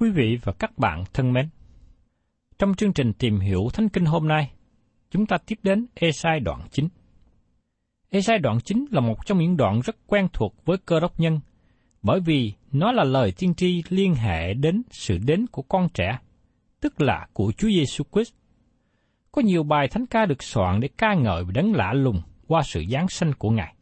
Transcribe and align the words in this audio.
Quý 0.00 0.10
vị 0.10 0.38
và 0.44 0.52
các 0.52 0.78
bạn 0.78 1.04
thân 1.12 1.32
mến, 1.32 1.48
trong 2.58 2.74
chương 2.74 2.92
trình 2.92 3.12
tìm 3.12 3.40
hiểu 3.40 3.68
Thánh 3.72 3.88
Kinh 3.88 4.04
hôm 4.04 4.28
nay, 4.28 4.50
chúng 5.10 5.26
ta 5.26 5.38
tiếp 5.46 5.58
đến 5.62 5.86
Esai 5.94 6.40
đoạn 6.40 6.60
9. 6.70 6.88
Esai 8.10 8.38
đoạn 8.38 8.58
9 8.64 8.84
là 8.90 9.00
một 9.00 9.26
trong 9.26 9.38
những 9.38 9.56
đoạn 9.56 9.80
rất 9.80 9.96
quen 10.06 10.28
thuộc 10.32 10.54
với 10.64 10.76
cơ 10.78 11.00
đốc 11.00 11.20
nhân, 11.20 11.40
bởi 12.02 12.20
vì 12.20 12.52
nó 12.72 12.92
là 12.92 13.04
lời 13.04 13.32
tiên 13.38 13.54
tri 13.54 13.82
liên 13.88 14.14
hệ 14.14 14.54
đến 14.54 14.82
sự 14.90 15.18
đến 15.18 15.46
của 15.46 15.62
con 15.62 15.88
trẻ, 15.94 16.18
tức 16.80 17.00
là 17.00 17.26
của 17.32 17.52
Chúa 17.52 17.68
Giêsu 17.68 18.04
Christ. 18.12 18.34
Có 19.32 19.42
nhiều 19.42 19.62
bài 19.62 19.88
thánh 19.88 20.06
ca 20.06 20.26
được 20.26 20.42
soạn 20.42 20.80
để 20.80 20.88
ca 20.98 21.14
ngợi 21.14 21.44
và 21.44 21.50
đấng 21.54 21.74
lạ 21.74 21.92
lùng 21.92 22.22
qua 22.46 22.62
sự 22.64 22.84
giáng 22.90 23.08
sanh 23.08 23.32
của 23.38 23.50
Ngài. 23.50 23.74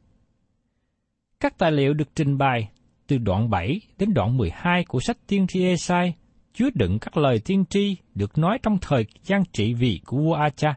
Các 1.40 1.58
tài 1.58 1.72
liệu 1.72 1.94
được 1.94 2.08
trình 2.14 2.38
bày 2.38 2.68
từ 3.08 3.18
đoạn 3.18 3.50
7 3.50 3.80
đến 3.98 4.14
đoạn 4.14 4.36
12 4.36 4.84
của 4.84 5.00
sách 5.00 5.16
tiên 5.26 5.46
tri 5.46 5.64
Esai 5.64 6.14
chứa 6.54 6.68
đựng 6.74 6.98
các 6.98 7.16
lời 7.16 7.40
tiên 7.44 7.64
tri 7.70 7.96
được 8.14 8.38
nói 8.38 8.58
trong 8.62 8.78
thời 8.80 9.06
gian 9.24 9.42
trị 9.52 9.74
vì 9.74 10.00
của 10.06 10.16
vua 10.16 10.34
Acha. 10.34 10.74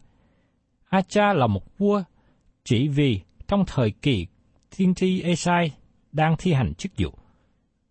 Acha 0.90 1.34
là 1.34 1.48
một 1.48 1.78
vua 1.78 2.04
trị 2.64 2.88
vì 2.88 3.22
trong 3.48 3.64
thời 3.68 3.92
kỳ 3.92 4.28
tiên 4.78 4.94
tri 4.94 5.22
Esai 5.22 5.72
đang 6.12 6.36
thi 6.38 6.54
hành 6.54 6.74
chức 6.74 6.92
vụ. 6.98 7.10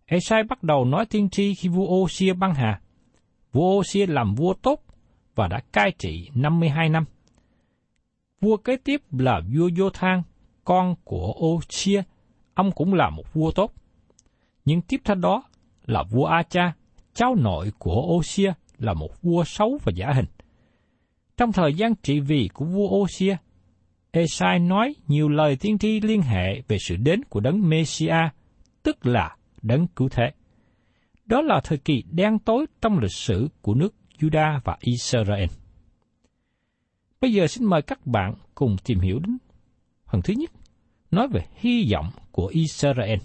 Esai 0.05 0.43
bắt 0.43 0.63
đầu 0.63 0.85
nói 0.85 1.05
tiên 1.05 1.29
tri 1.29 1.55
khi 1.55 1.69
vua 1.69 1.87
Osia 2.03 2.33
băng 2.33 2.55
hà. 2.55 2.81
Vua 3.51 3.79
Osia 3.79 4.05
làm 4.05 4.35
vua 4.35 4.53
tốt 4.53 4.83
và 5.35 5.47
đã 5.47 5.59
cai 5.71 5.91
trị 5.91 6.29
52 6.35 6.89
năm. 6.89 7.05
Vua 8.41 8.57
kế 8.57 8.77
tiếp 8.77 9.01
là 9.11 9.41
vua 9.55 9.69
Vô-thang, 9.77 10.23
con 10.63 10.95
của 11.03 11.33
Osia, 11.45 12.03
ông 12.53 12.71
cũng 12.71 12.93
là 12.93 13.09
một 13.09 13.33
vua 13.33 13.51
tốt 13.51 13.73
nhưng 14.65 14.81
tiếp 14.81 15.01
theo 15.03 15.15
đó 15.15 15.43
là 15.85 16.03
vua 16.11 16.25
Acha, 16.25 16.73
cháu 17.13 17.35
nội 17.35 17.71
của 17.79 18.15
Osia 18.17 18.53
là 18.77 18.93
một 18.93 19.21
vua 19.21 19.43
xấu 19.43 19.79
và 19.83 19.91
giả 19.95 20.11
hình. 20.15 20.25
Trong 21.37 21.51
thời 21.51 21.73
gian 21.73 21.95
trị 21.95 22.19
vì 22.19 22.49
của 22.53 22.65
vua 22.65 22.87
Osia, 22.87 23.35
Esai 24.11 24.59
nói 24.59 24.95
nhiều 25.07 25.29
lời 25.29 25.57
tiên 25.59 25.77
tri 25.77 26.01
liên 26.01 26.21
hệ 26.21 26.61
về 26.67 26.77
sự 26.87 26.95
đến 26.95 27.23
của 27.23 27.39
đấng 27.39 27.69
Messia, 27.69 28.29
tức 28.83 29.05
là 29.05 29.35
đấng 29.61 29.87
cứu 29.87 30.09
thế. 30.09 30.31
Đó 31.25 31.41
là 31.41 31.61
thời 31.63 31.77
kỳ 31.77 32.03
đen 32.11 32.39
tối 32.39 32.65
trong 32.81 32.99
lịch 32.99 33.13
sử 33.13 33.47
của 33.61 33.73
nước 33.73 33.95
Juda 34.19 34.59
và 34.63 34.77
Israel. 34.79 35.49
Bây 37.21 37.33
giờ 37.33 37.47
xin 37.47 37.65
mời 37.65 37.81
các 37.81 38.07
bạn 38.07 38.33
cùng 38.55 38.75
tìm 38.85 38.99
hiểu 38.99 39.19
đến 39.19 39.37
phần 40.05 40.21
thứ 40.21 40.33
nhất, 40.37 40.51
nói 41.11 41.27
về 41.27 41.41
hy 41.55 41.91
vọng 41.91 42.09
của 42.31 42.47
Israel. 42.47 43.19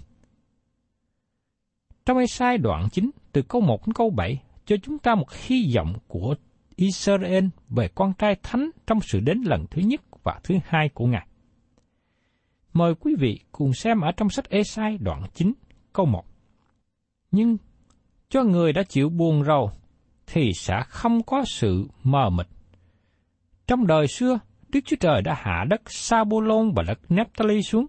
Trong 2.07 2.17
Esai 2.17 2.57
đoạn 2.57 2.89
9, 2.91 3.09
từ 3.31 3.41
câu 3.41 3.61
1 3.61 3.87
đến 3.87 3.93
câu 3.93 4.09
7, 4.09 4.41
cho 4.65 4.75
chúng 4.83 4.99
ta 4.99 5.15
một 5.15 5.33
hy 5.33 5.71
vọng 5.75 5.93
của 6.07 6.35
Israel 6.75 7.45
về 7.69 7.87
con 7.95 8.13
trai 8.13 8.35
thánh 8.43 8.69
trong 8.87 8.99
sự 9.01 9.19
đến 9.19 9.41
lần 9.45 9.65
thứ 9.71 9.81
nhất 9.81 10.01
và 10.23 10.39
thứ 10.43 10.55
hai 10.65 10.89
của 10.93 11.05
Ngài. 11.05 11.27
Mời 12.73 12.95
quý 12.95 13.15
vị 13.19 13.39
cùng 13.51 13.73
xem 13.73 14.01
ở 14.01 14.11
trong 14.17 14.29
sách 14.29 14.49
Esai 14.49 14.97
đoạn 14.97 15.23
9, 15.33 15.53
câu 15.93 16.05
1. 16.05 16.25
Nhưng 17.31 17.57
cho 18.29 18.43
người 18.43 18.73
đã 18.73 18.83
chịu 18.83 19.09
buồn 19.09 19.43
rầu, 19.43 19.71
thì 20.27 20.51
sẽ 20.55 20.83
không 20.87 21.23
có 21.23 21.43
sự 21.45 21.87
mờ 22.03 22.29
mịt. 22.29 22.47
Trong 23.67 23.87
đời 23.87 24.07
xưa, 24.07 24.39
Đức 24.69 24.79
Chúa 24.85 24.97
Trời 24.99 25.21
đã 25.21 25.35
hạ 25.37 25.65
đất 25.69 25.81
Sabulon 25.85 26.71
và 26.75 26.83
đất 26.83 26.99
Nephtali 27.09 27.61
xuống, 27.61 27.85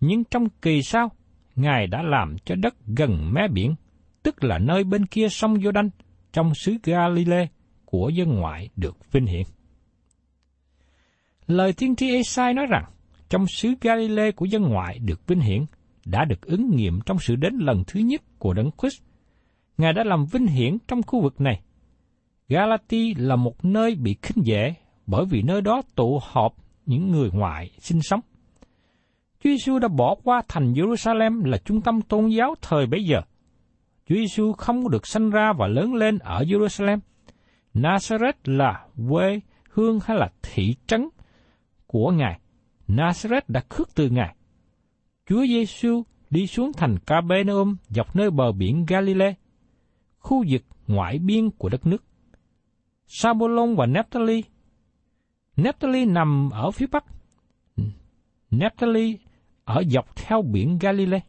nhưng 0.00 0.24
trong 0.24 0.48
kỳ 0.62 0.82
sau, 0.82 1.10
Ngài 1.58 1.86
đã 1.86 2.02
làm 2.02 2.36
cho 2.44 2.54
đất 2.54 2.74
gần 2.86 3.32
mé 3.32 3.48
biển, 3.48 3.74
tức 4.22 4.44
là 4.44 4.58
nơi 4.58 4.84
bên 4.84 5.06
kia 5.06 5.28
sông 5.28 5.54
Giô-đanh, 5.54 5.88
trong 6.32 6.54
xứ 6.54 6.76
Galilee 6.84 7.46
của 7.84 8.08
dân 8.08 8.34
ngoại 8.34 8.68
được 8.76 9.12
vinh 9.12 9.26
hiển. 9.26 9.42
Lời 11.46 11.72
tiên 11.72 11.96
tri 11.96 12.14
Esai 12.14 12.54
nói 12.54 12.66
rằng, 12.70 12.84
trong 13.28 13.46
xứ 13.46 13.74
Galilee 13.80 14.30
của 14.30 14.44
dân 14.44 14.62
ngoại 14.62 14.98
được 14.98 15.26
vinh 15.26 15.40
hiển 15.40 15.64
đã 16.04 16.24
được 16.24 16.40
ứng 16.42 16.76
nghiệm 16.76 17.00
trong 17.06 17.18
sự 17.18 17.36
đến 17.36 17.54
lần 17.58 17.84
thứ 17.86 18.00
nhất 18.00 18.22
của 18.38 18.54
Đấng 18.54 18.70
Christ. 18.80 19.02
Ngài 19.78 19.92
đã 19.92 20.04
làm 20.04 20.26
vinh 20.26 20.46
hiển 20.46 20.78
trong 20.88 21.02
khu 21.02 21.22
vực 21.22 21.40
này. 21.40 21.60
Galati 22.48 23.14
là 23.14 23.36
một 23.36 23.64
nơi 23.64 23.94
bị 23.94 24.16
khinh 24.22 24.46
dễ 24.46 24.74
bởi 25.06 25.24
vì 25.24 25.42
nơi 25.42 25.60
đó 25.60 25.82
tụ 25.94 26.20
họp 26.22 26.54
những 26.86 27.10
người 27.10 27.30
ngoại 27.32 27.70
sinh 27.78 28.02
sống. 28.02 28.20
Chúa 29.44 29.50
Giêsu 29.50 29.78
đã 29.78 29.88
bỏ 29.88 30.14
qua 30.24 30.42
thành 30.48 30.72
Jerusalem 30.72 31.44
là 31.44 31.58
trung 31.58 31.80
tâm 31.80 32.02
tôn 32.02 32.28
giáo 32.28 32.54
thời 32.62 32.86
bấy 32.86 33.04
giờ. 33.04 33.20
Chúa 34.06 34.14
Giêsu 34.14 34.52
không 34.52 34.90
được 34.90 35.06
sanh 35.06 35.30
ra 35.30 35.52
và 35.58 35.66
lớn 35.66 35.94
lên 35.94 36.18
ở 36.18 36.42
Jerusalem. 36.42 36.98
Nazareth 37.74 38.32
là 38.44 38.86
quê 39.08 39.40
hương 39.70 39.98
hay 40.04 40.16
là 40.16 40.28
thị 40.42 40.74
trấn 40.86 41.08
của 41.86 42.10
Ngài. 42.10 42.40
Nazareth 42.88 43.40
đã 43.48 43.60
khước 43.68 43.94
từ 43.94 44.10
Ngài. 44.10 44.36
Chúa 45.26 45.46
Giêsu 45.46 46.02
đi 46.30 46.46
xuống 46.46 46.72
thành 46.72 46.98
Capernaum 46.98 47.76
dọc 47.88 48.16
nơi 48.16 48.30
bờ 48.30 48.52
biển 48.52 48.84
Galilee, 48.88 49.34
khu 50.18 50.44
vực 50.48 50.62
ngoại 50.86 51.18
biên 51.18 51.50
của 51.50 51.68
đất 51.68 51.86
nước. 51.86 52.04
Sabulon 53.06 53.76
và 53.76 53.86
Naphtali. 53.86 54.44
Naphtali 55.56 56.04
nằm 56.04 56.50
ở 56.50 56.70
phía 56.70 56.86
bắc. 56.86 57.04
Naphtali 58.50 59.18
ở 59.68 59.82
dọc 59.88 60.16
theo 60.16 60.42
biển 60.42 60.78
Galilee. 60.78 61.20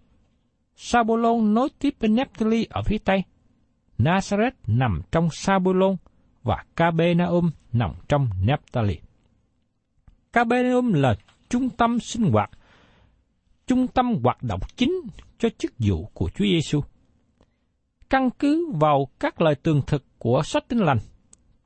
Sabulon 0.75 1.53
nối 1.53 1.69
tiếp 1.79 1.95
với 1.99 2.09
Naphtali 2.09 2.67
ở 2.69 2.81
phía 2.85 2.97
tây. 2.97 3.23
Nazareth 3.97 4.51
nằm 4.67 5.01
trong 5.11 5.29
Sabulon 5.31 5.95
và 6.43 6.63
Capernaum 6.75 7.51
nằm 7.73 7.91
trong 8.07 8.29
Naphtali. 8.45 8.99
Capernaum 10.33 10.93
là 10.93 11.15
trung 11.49 11.69
tâm 11.69 11.99
sinh 11.99 12.31
hoạt, 12.31 12.49
trung 13.67 13.87
tâm 13.87 14.13
hoạt 14.23 14.43
động 14.43 14.59
chính 14.75 14.93
cho 15.39 15.49
chức 15.57 15.71
vụ 15.79 16.09
của 16.13 16.29
Chúa 16.29 16.45
Giêsu. 16.45 16.81
Căn 18.09 18.29
cứ 18.39 18.71
vào 18.73 19.07
các 19.19 19.41
lời 19.41 19.55
tường 19.55 19.81
thực 19.87 20.05
của 20.17 20.41
sách 20.45 20.63
Tin 20.67 20.79
lành, 20.79 20.99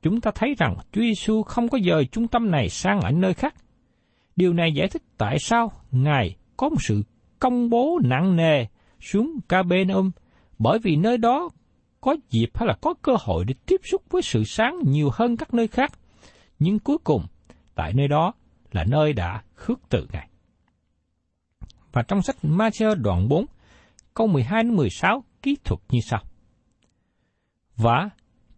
chúng 0.02 0.20
ta 0.20 0.30
thấy 0.34 0.54
rằng 0.58 0.76
Chúa 0.92 1.00
Giêsu 1.00 1.42
không 1.42 1.68
có 1.68 1.78
dời 1.86 2.06
trung 2.06 2.28
tâm 2.28 2.50
này 2.50 2.68
sang 2.68 3.00
ở 3.00 3.10
nơi 3.10 3.34
khác. 3.34 3.54
Điều 4.36 4.52
này 4.52 4.72
giải 4.74 4.88
thích 4.88 5.02
tại 5.18 5.38
sao 5.38 5.72
Ngài 5.90 6.36
có 6.56 6.68
một 6.68 6.82
sự 6.82 7.02
công 7.38 7.70
bố 7.70 8.00
nặng 8.04 8.36
nề 8.36 8.66
xuống 9.00 9.38
Capernaum, 9.48 10.10
bởi 10.58 10.78
vì 10.78 10.96
nơi 10.96 11.18
đó 11.18 11.50
có 12.00 12.16
dịp 12.30 12.50
hay 12.54 12.66
là 12.66 12.74
có 12.80 12.94
cơ 13.02 13.12
hội 13.20 13.44
để 13.44 13.54
tiếp 13.66 13.80
xúc 13.84 14.02
với 14.10 14.22
sự 14.22 14.44
sáng 14.44 14.78
nhiều 14.86 15.10
hơn 15.12 15.36
các 15.36 15.54
nơi 15.54 15.68
khác. 15.68 15.92
Nhưng 16.58 16.78
cuối 16.78 16.98
cùng, 17.04 17.26
tại 17.74 17.92
nơi 17.94 18.08
đó 18.08 18.32
là 18.72 18.84
nơi 18.84 19.12
đã 19.12 19.42
khước 19.54 19.80
từ 19.88 20.06
Ngài. 20.12 20.28
Và 21.92 22.02
trong 22.02 22.22
sách 22.22 22.36
Matthew 22.42 22.94
đoạn 22.94 23.28
4, 23.28 23.46
câu 24.14 24.26
12 24.26 24.62
đến 24.62 24.76
16 24.76 25.24
kỹ 25.42 25.56
thuật 25.64 25.80
như 25.88 26.00
sau. 26.00 26.22
Và 27.76 28.10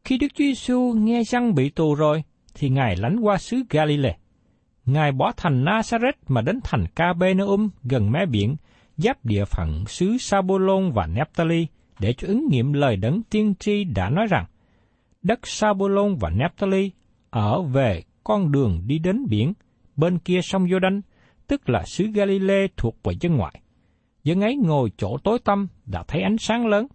khi 0.04 0.18
Đức 0.18 0.26
Chúa 0.34 0.44
Giêsu 0.44 0.92
nghe 0.96 1.22
rằng 1.24 1.54
bị 1.54 1.70
tù 1.70 1.94
rồi, 1.94 2.24
thì 2.54 2.68
Ngài 2.68 2.96
lánh 2.96 3.20
qua 3.20 3.38
xứ 3.38 3.62
Galilee. 3.70 4.16
Ngài 4.86 5.12
bỏ 5.12 5.32
thành 5.36 5.64
Nazareth 5.64 6.12
mà 6.28 6.40
đến 6.40 6.60
thành 6.64 6.86
Capernaum 6.94 7.68
gần 7.84 8.12
mé 8.12 8.26
biển, 8.26 8.56
giáp 8.96 9.24
địa 9.24 9.44
phận 9.44 9.84
xứ 9.86 10.16
Sabulon 10.20 10.92
và 10.92 11.06
Nephtali 11.06 11.66
để 11.98 12.12
cho 12.12 12.28
ứng 12.28 12.48
nghiệm 12.50 12.72
lời 12.72 12.96
đấng 12.96 13.22
tiên 13.22 13.54
tri 13.58 13.84
đã 13.84 14.10
nói 14.10 14.26
rằng, 14.30 14.44
đất 15.22 15.46
Sabulon 15.46 16.16
và 16.16 16.30
Nephtali 16.30 16.90
ở 17.30 17.62
về 17.62 18.02
con 18.24 18.52
đường 18.52 18.82
đi 18.86 18.98
đến 18.98 19.26
biển, 19.28 19.52
bên 19.96 20.18
kia 20.18 20.40
sông 20.42 20.66
Jordan, 20.66 21.00
tức 21.46 21.68
là 21.68 21.82
xứ 21.86 22.06
Galilee 22.14 22.66
thuộc 22.76 22.96
về 23.04 23.14
dân 23.20 23.36
ngoại. 23.36 23.60
Dân 24.24 24.40
ấy 24.40 24.56
ngồi 24.56 24.90
chỗ 24.96 25.16
tối 25.24 25.38
tăm 25.44 25.68
đã 25.86 26.04
thấy 26.08 26.22
ánh 26.22 26.38
sáng 26.38 26.66
lớn, 26.66 26.86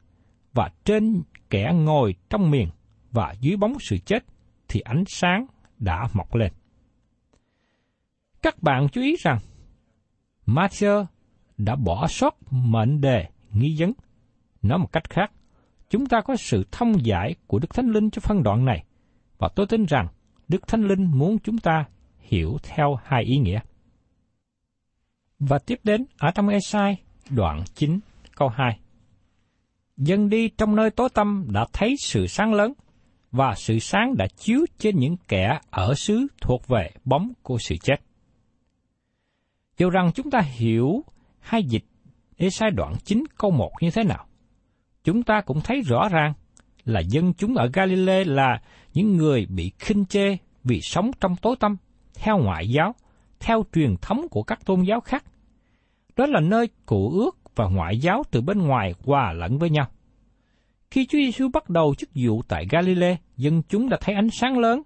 và 0.54 0.72
trên 0.86 1.22
kẻ 1.50 1.72
ngồi 1.74 2.16
trong 2.30 2.52
miền 2.52 2.70
và 3.12 3.36
dưới 3.42 3.58
bóng 3.58 3.80
sự 3.80 3.98
chết 3.98 4.26
thì 4.68 4.80
ánh 4.80 5.04
sáng 5.08 5.46
đã 5.80 6.08
mọc 6.14 6.36
lên. 6.36 6.52
Các 8.42 8.64
bạn 8.64 8.88
chú 8.92 9.02
ý 9.02 9.16
rằng, 9.20 9.40
Matthew 10.46 11.06
đã 11.58 11.76
bỏ 11.76 12.08
sót 12.08 12.38
mệnh 12.52 13.02
đề 13.02 13.26
nghi 13.54 13.76
vấn. 13.80 13.94
Nói 14.62 14.80
một 14.80 14.92
cách 14.92 15.10
khác, 15.10 15.32
chúng 15.90 16.06
ta 16.06 16.22
có 16.22 16.36
sự 16.36 16.64
thông 16.72 17.06
giải 17.06 17.36
của 17.48 17.60
Đức 17.60 17.74
Thánh 17.74 17.90
Linh 17.90 18.10
cho 18.10 18.20
phân 18.20 18.44
đoạn 18.44 18.66
này, 18.66 18.84
và 19.38 19.50
tôi 19.56 19.66
tin 19.68 19.86
rằng 19.86 20.08
Đức 20.48 20.68
Thánh 20.68 20.82
Linh 20.82 21.12
muốn 21.18 21.40
chúng 21.40 21.58
ta 21.58 21.86
hiểu 22.20 22.58
theo 22.64 23.00
hai 23.04 23.24
ý 23.24 23.38
nghĩa. 23.38 23.60
Và 25.40 25.60
tiếp 25.60 25.80
đến 25.84 26.06
ở 26.18 26.32
trong 26.32 26.48
Esai 26.48 26.98
đoạn 27.30 27.64
9 27.76 28.00
câu 28.36 28.50
2. 28.50 28.80
Dân 29.98 30.30
đi 30.30 30.50
trong 30.50 30.76
nơi 30.76 30.90
tối 30.90 31.10
tăm 31.14 31.48
đã 31.50 31.66
thấy 31.74 31.96
sự 32.00 32.28
sáng 32.28 32.54
lớn, 32.54 32.74
và 33.32 33.56
sự 33.58 33.80
sáng 33.80 34.18
đã 34.18 34.28
chiếu 34.36 34.66
trên 34.78 35.00
những 35.00 35.16
kẻ 35.28 35.60
ở 35.70 35.94
xứ 35.96 36.28
thuộc 36.42 36.68
về 36.68 36.92
bóng 37.06 37.34
của 37.44 37.58
sự 37.60 37.76
chết. 37.82 37.96
Dù 39.82 39.90
rằng 39.90 40.12
chúng 40.16 40.32
ta 40.32 40.40
hiểu 40.40 41.04
hai 41.40 41.64
dịch 41.64 41.84
Esai 42.38 42.72
đoạn 42.72 42.94
9 43.04 43.24
câu 43.38 43.52
1 43.52 43.72
như 43.82 43.92
thế 43.92 44.04
nào, 44.04 44.26
chúng 45.04 45.24
ta 45.24 45.42
cũng 45.42 45.62
thấy 45.62 45.82
rõ 45.82 46.10
ràng 46.10 46.34
là 46.86 47.00
dân 47.00 47.34
chúng 47.34 47.56
ở 47.56 47.70
Galilee 47.74 48.24
là 48.24 48.62
những 48.94 49.18
người 49.18 49.46
bị 49.46 49.72
khinh 49.80 50.06
chê 50.06 50.38
vì 50.64 50.80
sống 50.82 51.12
trong 51.20 51.36
tối 51.36 51.56
tăm, 51.60 51.78
theo 52.14 52.38
ngoại 52.38 52.70
giáo, 52.70 52.96
theo 53.40 53.64
truyền 53.74 53.96
thống 54.02 54.28
của 54.32 54.44
các 54.44 54.66
tôn 54.66 54.82
giáo 54.82 55.00
khác. 55.00 55.24
Đó 56.16 56.26
là 56.26 56.40
nơi 56.40 56.70
cụ 56.86 57.10
ước 57.10 57.38
và 57.56 57.66
ngoại 57.66 57.98
giáo 57.98 58.24
từ 58.32 58.42
bên 58.42 58.62
ngoài 58.62 58.94
hòa 59.06 59.34
lẫn 59.34 59.58
với 59.58 59.70
nhau. 59.70 59.88
Khi 60.92 61.06
Chúa 61.06 61.18
Giêsu 61.18 61.50
bắt 61.54 61.70
đầu 61.70 61.96
chức 61.98 62.10
vụ 62.16 62.42
tại 62.48 62.66
Galilee, 62.70 63.18
dân 63.38 63.62
chúng 63.70 63.90
đã 63.90 63.98
thấy 64.02 64.16
ánh 64.16 64.30
sáng 64.30 64.58
lớn. 64.58 64.82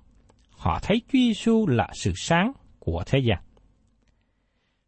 Họ 0.51 0.79
thấy 0.83 1.01
Chúa 1.01 1.19
Giêsu 1.19 1.67
là 1.67 1.89
sự 1.93 2.11
sáng 2.15 2.51
của 2.79 3.03
thế 3.05 3.19
gian. 3.19 3.39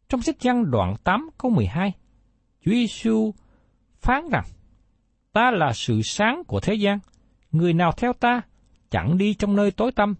Trong 0.08 0.22
sách 0.22 0.40
Giăng 0.40 0.70
đoạn 0.70 0.94
8 1.04 1.30
câu 1.38 1.50
12, 1.50 1.92
Chúa 2.64 2.70
Giêsu 2.70 3.34
phán 4.00 4.22
rằng: 4.32 4.44
Ta 5.32 5.50
là 5.50 5.72
sự 5.72 6.02
sáng 6.02 6.42
của 6.46 6.60
thế 6.60 6.74
gian, 6.74 6.98
người 7.52 7.72
nào 7.72 7.92
theo 7.96 8.12
ta 8.12 8.40
chẳng 8.90 9.18
đi 9.18 9.34
trong 9.34 9.56
nơi 9.56 9.70
tối 9.70 9.92
tăm, 9.92 10.14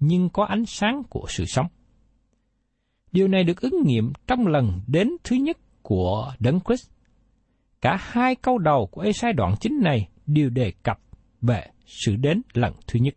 nhưng 0.00 0.28
có 0.28 0.44
ánh 0.44 0.66
sáng 0.66 1.02
của 1.10 1.26
sự 1.28 1.44
sống. 1.44 1.66
Điều 3.12 3.28
này 3.28 3.44
được 3.44 3.60
ứng 3.60 3.82
nghiệm 3.84 4.12
trong 4.26 4.46
lần 4.46 4.80
đến 4.86 5.10
thứ 5.24 5.36
nhất 5.36 5.58
của 5.82 6.32
Đấng 6.38 6.60
Christ. 6.60 6.90
Cả 7.80 7.96
hai 8.00 8.34
câu 8.34 8.58
đầu 8.58 8.88
của 8.92 9.00
Ê-sai 9.00 9.32
đoạn 9.32 9.54
chính 9.60 9.80
này 9.82 10.08
đều 10.26 10.50
đề 10.50 10.72
cập 10.82 11.00
về 11.40 11.66
sự 11.86 12.16
đến 12.16 12.42
lần 12.52 12.74
thứ 12.86 12.98
nhất. 13.00 13.14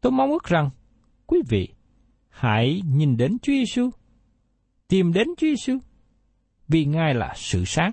Tôi 0.00 0.12
mong 0.12 0.30
ước 0.30 0.44
rằng 0.44 0.70
quý 1.26 1.38
vị 1.48 1.68
hãy 2.28 2.82
nhìn 2.94 3.16
đến 3.16 3.38
Chúa 3.42 3.52
Giêsu, 3.52 3.90
tìm 4.88 5.12
đến 5.12 5.28
Chúa 5.36 5.46
Giêsu, 5.46 5.78
vì 6.68 6.84
Ngài 6.84 7.14
là 7.14 7.32
sự 7.36 7.64
sáng, 7.64 7.92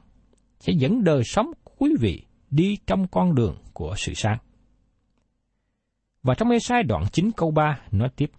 sẽ 0.59 0.73
dẫn 0.77 1.03
đời 1.03 1.23
sống 1.23 1.51
của 1.63 1.73
quý 1.77 1.95
vị 1.99 2.23
đi 2.51 2.77
trong 2.87 3.07
con 3.07 3.35
đường 3.35 3.55
của 3.73 3.93
sự 3.97 4.13
sáng. 4.13 4.37
Và 6.23 6.35
trong 6.35 6.49
Ê-sai 6.49 6.83
đoạn 6.83 7.03
9 7.11 7.31
câu 7.37 7.51
3 7.51 7.79
nói 7.91 8.09
tiếp, 8.15 8.31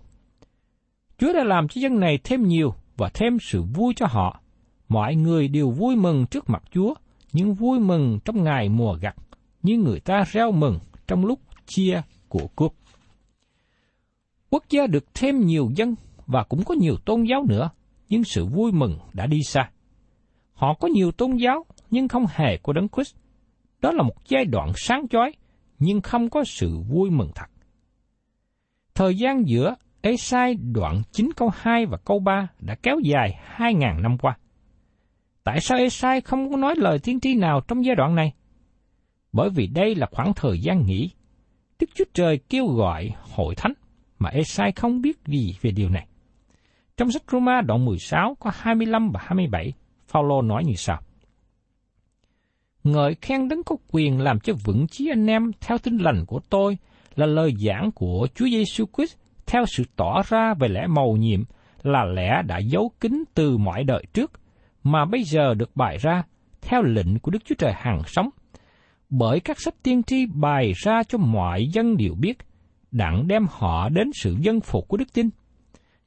Chúa 1.19 1.33
đã 1.33 1.45
làm 1.45 1.69
cho 1.69 1.81
dân 1.81 2.01
này 2.01 2.19
thêm 2.25 2.43
nhiều 2.43 2.75
và 2.97 3.11
thêm 3.15 3.37
sự 3.41 3.63
vui 3.63 3.95
cho 3.97 4.07
họ. 4.07 4.41
Mọi 4.89 5.15
người 5.15 5.49
đều 5.49 5.71
vui 5.71 5.97
mừng 5.97 6.27
trước 6.27 6.51
mặt 6.51 6.63
Chúa, 6.71 6.95
nhưng 7.33 7.55
vui 7.55 7.81
mừng 7.81 8.19
trong 8.25 8.45
ngày 8.45 8.69
mùa 8.69 8.99
gặt, 9.01 9.17
như 9.63 9.77
người 9.79 10.01
ta 10.01 10.25
reo 10.33 10.53
mừng 10.53 10.79
trong 11.07 11.25
lúc 11.25 11.41
chia 11.67 12.03
của 12.29 12.49
cướp. 12.57 12.73
Quốc 14.51 14.65
gia 14.71 14.87
được 14.87 15.05
thêm 15.15 15.47
nhiều 15.47 15.71
dân 15.77 15.95
và 16.27 16.45
cũng 16.45 16.65
có 16.65 16.75
nhiều 16.75 16.97
tôn 17.05 17.25
giáo 17.25 17.45
nữa, 17.49 17.71
nhưng 18.13 18.25
sự 18.25 18.47
vui 18.47 18.73
mừng 18.73 18.99
đã 19.13 19.27
đi 19.27 19.43
xa. 19.43 19.71
Họ 20.53 20.75
có 20.75 20.89
nhiều 20.89 21.13
tôn 21.13 21.37
giáo, 21.37 21.65
nhưng 21.91 22.09
không 22.09 22.27
hề 22.31 22.57
có 22.57 22.73
đấng 22.73 22.89
Christ. 22.89 23.17
Đó 23.81 23.93
là 23.93 24.03
một 24.03 24.15
giai 24.29 24.45
đoạn 24.45 24.73
sáng 24.77 25.09
chói, 25.09 25.33
nhưng 25.79 26.01
không 26.01 26.31
có 26.31 26.45
sự 26.45 26.79
vui 26.79 27.11
mừng 27.11 27.31
thật. 27.35 27.47
Thời 28.95 29.15
gian 29.15 29.49
giữa 29.49 29.75
Esai 30.01 30.55
đoạn 30.55 31.03
9 31.13 31.31
câu 31.37 31.51
2 31.55 31.87
và 31.87 31.99
câu 32.05 32.19
3 32.19 32.49
đã 32.61 32.75
kéo 32.83 32.97
dài 33.05 33.39
2.000 33.57 34.03
năm 34.03 34.19
qua. 34.19 34.39
Tại 35.45 35.61
sao 35.61 35.79
Esai 35.79 36.21
không 36.21 36.51
có 36.51 36.57
nói 36.57 36.75
lời 36.77 36.99
tiên 36.99 37.21
tri 37.21 37.35
nào 37.35 37.61
trong 37.69 37.85
giai 37.85 37.95
đoạn 37.95 38.15
này? 38.15 38.33
Bởi 39.33 39.51
vì 39.51 39.67
đây 39.67 39.95
là 39.95 40.07
khoảng 40.11 40.33
thời 40.37 40.61
gian 40.61 40.87
nghỉ. 40.87 41.11
Đức 41.81 41.91
Chúa 41.95 42.05
Trời 42.15 42.39
kêu 42.49 42.67
gọi 42.67 43.11
hội 43.21 43.55
thánh, 43.55 43.73
mà 44.19 44.29
Esai 44.29 44.73
không 44.73 45.01
biết 45.01 45.19
gì 45.27 45.57
về 45.63 45.71
điều 45.71 45.89
này. 45.89 46.07
Trong 46.97 47.11
sách 47.11 47.23
Roma 47.33 47.61
đoạn 47.61 47.85
16 47.85 48.37
có 48.41 48.51
25 48.55 49.11
và 49.11 49.21
27, 49.23 49.73
Phaolô 50.07 50.43
nói 50.43 50.65
như 50.65 50.75
sau. 50.77 51.01
Ngợi 52.85 53.15
khen 53.15 53.49
đấng 53.49 53.63
có 53.63 53.77
quyền 53.93 54.21
làm 54.21 54.41
cho 54.41 54.53
vững 54.65 54.87
chí 54.87 55.09
anh 55.09 55.27
em 55.27 55.51
theo 55.61 55.79
tin 55.79 55.99
lành 55.99 56.25
của 56.27 56.41
tôi 56.51 56.79
là 57.15 57.27
lời 57.27 57.55
giảng 57.59 57.91
của 57.95 58.29
Chúa 58.35 58.47
Giêsu 58.47 58.85
Christ 58.97 59.17
theo 59.47 59.65
sự 59.67 59.85
tỏ 59.97 60.23
ra 60.29 60.55
về 60.55 60.69
lẽ 60.69 60.87
màu 60.87 61.17
nhiệm 61.17 61.45
là 61.83 62.05
lẽ 62.05 62.43
đã 62.47 62.59
giấu 62.59 62.91
kín 63.01 63.25
từ 63.35 63.59
mọi 63.59 63.85
đời 63.85 64.05
trước, 64.15 64.33
mà 64.83 65.05
bây 65.05 65.23
giờ 65.25 65.55
được 65.55 65.77
bày 65.77 65.99
ra 65.99 66.23
theo 66.63 66.83
lệnh 66.83 67.19
của 67.19 67.31
Đức 67.31 67.45
Chúa 67.45 67.55
Trời 67.59 67.73
hàng 67.77 68.03
sống. 68.07 68.29
Bởi 69.11 69.41
các 69.41 69.61
sách 69.61 69.75
tiên 69.83 70.03
tri 70.03 70.27
bày 70.27 70.73
ra 70.77 71.03
cho 71.09 71.19
mọi 71.19 71.67
dân 71.73 71.97
đều 71.97 72.15
biết, 72.15 72.39
đặng 72.91 73.29
đem 73.29 73.47
họ 73.51 73.89
đến 73.89 74.11
sự 74.15 74.37
dân 74.41 74.61
phục 74.61 74.89
của 74.89 74.97
đức 74.97 75.13
tin. 75.13 75.29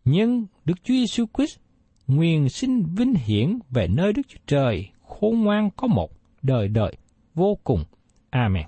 Nhưng 0.06 0.46
Đức 0.66 0.74
Chúa 0.84 0.94
Giêsu 0.94 1.26
Christ 1.38 1.60
nguyện 2.08 2.50
xin 2.50 2.84
vinh 2.84 3.14
hiển 3.14 3.60
về 3.70 3.88
nơi 3.88 4.14
Đức 4.14 4.22
Chúa 4.28 4.40
Trời 4.48 4.90
khôn 5.04 5.42
ngoan 5.42 5.70
có 5.76 5.88
một 5.88 6.12
đời 6.42 6.68
đời 6.68 6.96
vô 7.34 7.58
cùng. 7.64 7.84
Amen. 8.30 8.66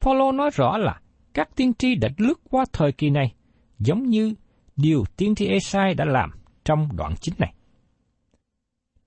Phaolô 0.00 0.32
nói 0.32 0.50
rõ 0.54 0.76
là 0.78 1.00
các 1.34 1.56
tiên 1.56 1.72
tri 1.74 1.94
đã 1.94 2.08
lướt 2.16 2.40
qua 2.50 2.64
thời 2.72 2.92
kỳ 2.92 3.10
này, 3.10 3.34
giống 3.78 4.02
như 4.02 4.34
điều 4.76 5.04
tiên 5.16 5.34
tri 5.34 5.46
Esai 5.46 5.94
đã 5.94 6.04
làm 6.04 6.30
trong 6.64 6.88
đoạn 6.96 7.14
chính 7.20 7.34
này. 7.38 7.54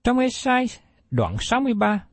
Trong 0.03 0.19
Esai 0.19 0.65
đoạn 1.11 1.35
63, 1.39 2.05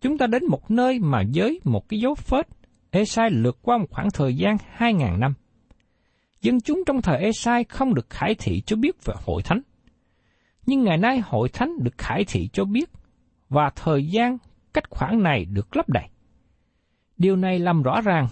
chúng 0.00 0.18
ta 0.18 0.26
đến 0.26 0.42
một 0.48 0.70
nơi 0.70 0.98
mà 0.98 1.22
với 1.34 1.60
một 1.64 1.88
cái 1.88 2.00
dấu 2.00 2.14
phết, 2.14 2.46
Esai 2.90 3.30
lượt 3.30 3.58
qua 3.62 3.78
một 3.78 3.86
khoảng 3.90 4.08
thời 4.14 4.34
gian 4.34 4.56
2.000 4.78 5.18
năm. 5.18 5.34
Dân 6.40 6.60
chúng 6.60 6.82
trong 6.86 7.02
thời 7.02 7.18
Esai 7.18 7.64
không 7.64 7.94
được 7.94 8.10
khải 8.10 8.34
thị 8.34 8.62
cho 8.66 8.76
biết 8.76 9.04
về 9.04 9.14
hội 9.26 9.42
thánh. 9.42 9.60
Nhưng 10.66 10.84
ngày 10.84 10.98
nay 10.98 11.22
hội 11.24 11.48
thánh 11.48 11.70
được 11.82 11.98
khải 11.98 12.24
thị 12.28 12.48
cho 12.52 12.64
biết 12.64 12.90
và 13.48 13.70
thời 13.76 14.06
gian, 14.06 14.38
cách 14.74 14.84
khoảng 14.90 15.22
này 15.22 15.44
được 15.44 15.76
lấp 15.76 15.88
đầy. 15.88 16.04
Điều 17.18 17.36
này 17.36 17.58
làm 17.58 17.82
rõ 17.82 18.00
ràng, 18.00 18.26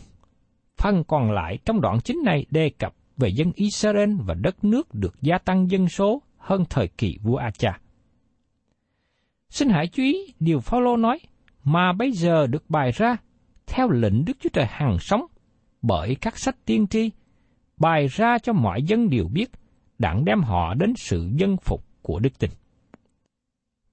phần 0.77 1.05
còn 1.05 1.31
lại 1.31 1.59
trong 1.65 1.81
đoạn 1.81 2.01
chính 2.01 2.19
này 2.25 2.47
đề 2.51 2.71
cập 2.79 2.95
về 3.17 3.29
dân 3.29 3.53
Israel 3.55 4.11
và 4.27 4.35
đất 4.35 4.65
nước 4.65 4.95
được 4.95 5.15
gia 5.23 5.39
tăng 5.39 5.71
dân 5.71 5.89
số 5.89 6.23
hơn 6.37 6.65
thời 6.71 6.89
kỳ 6.89 7.19
vua 7.23 7.37
Acha. 7.37 7.79
Xin 9.49 9.69
hãy 9.69 9.87
chú 9.87 10.03
ý 10.03 10.35
điều 10.41 10.61
Phaolô 10.61 10.97
nói, 10.97 11.19
mà 11.65 11.93
bây 11.93 12.13
giờ 12.13 12.47
được 12.47 12.71
bài 12.71 12.91
ra 12.93 13.17
theo 13.67 13.91
lệnh 13.91 14.25
Đức 14.25 14.33
Chúa 14.41 14.51
Trời 14.53 14.67
hằng 14.69 14.99
sống 15.01 15.27
bởi 15.83 16.17
các 16.21 16.39
sách 16.39 16.57
tiên 16.65 16.87
tri 16.87 17.11
bài 17.77 18.07
ra 18.07 18.39
cho 18.39 18.53
mọi 18.53 18.83
dân 18.83 19.11
đều 19.11 19.29
biết 19.33 19.51
đặng 19.99 20.25
đem 20.25 20.43
họ 20.43 20.75
đến 20.75 20.93
sự 20.97 21.31
dân 21.37 21.57
phục 21.57 21.85
của 22.03 22.19
đức 22.19 22.39
tin. 22.39 22.51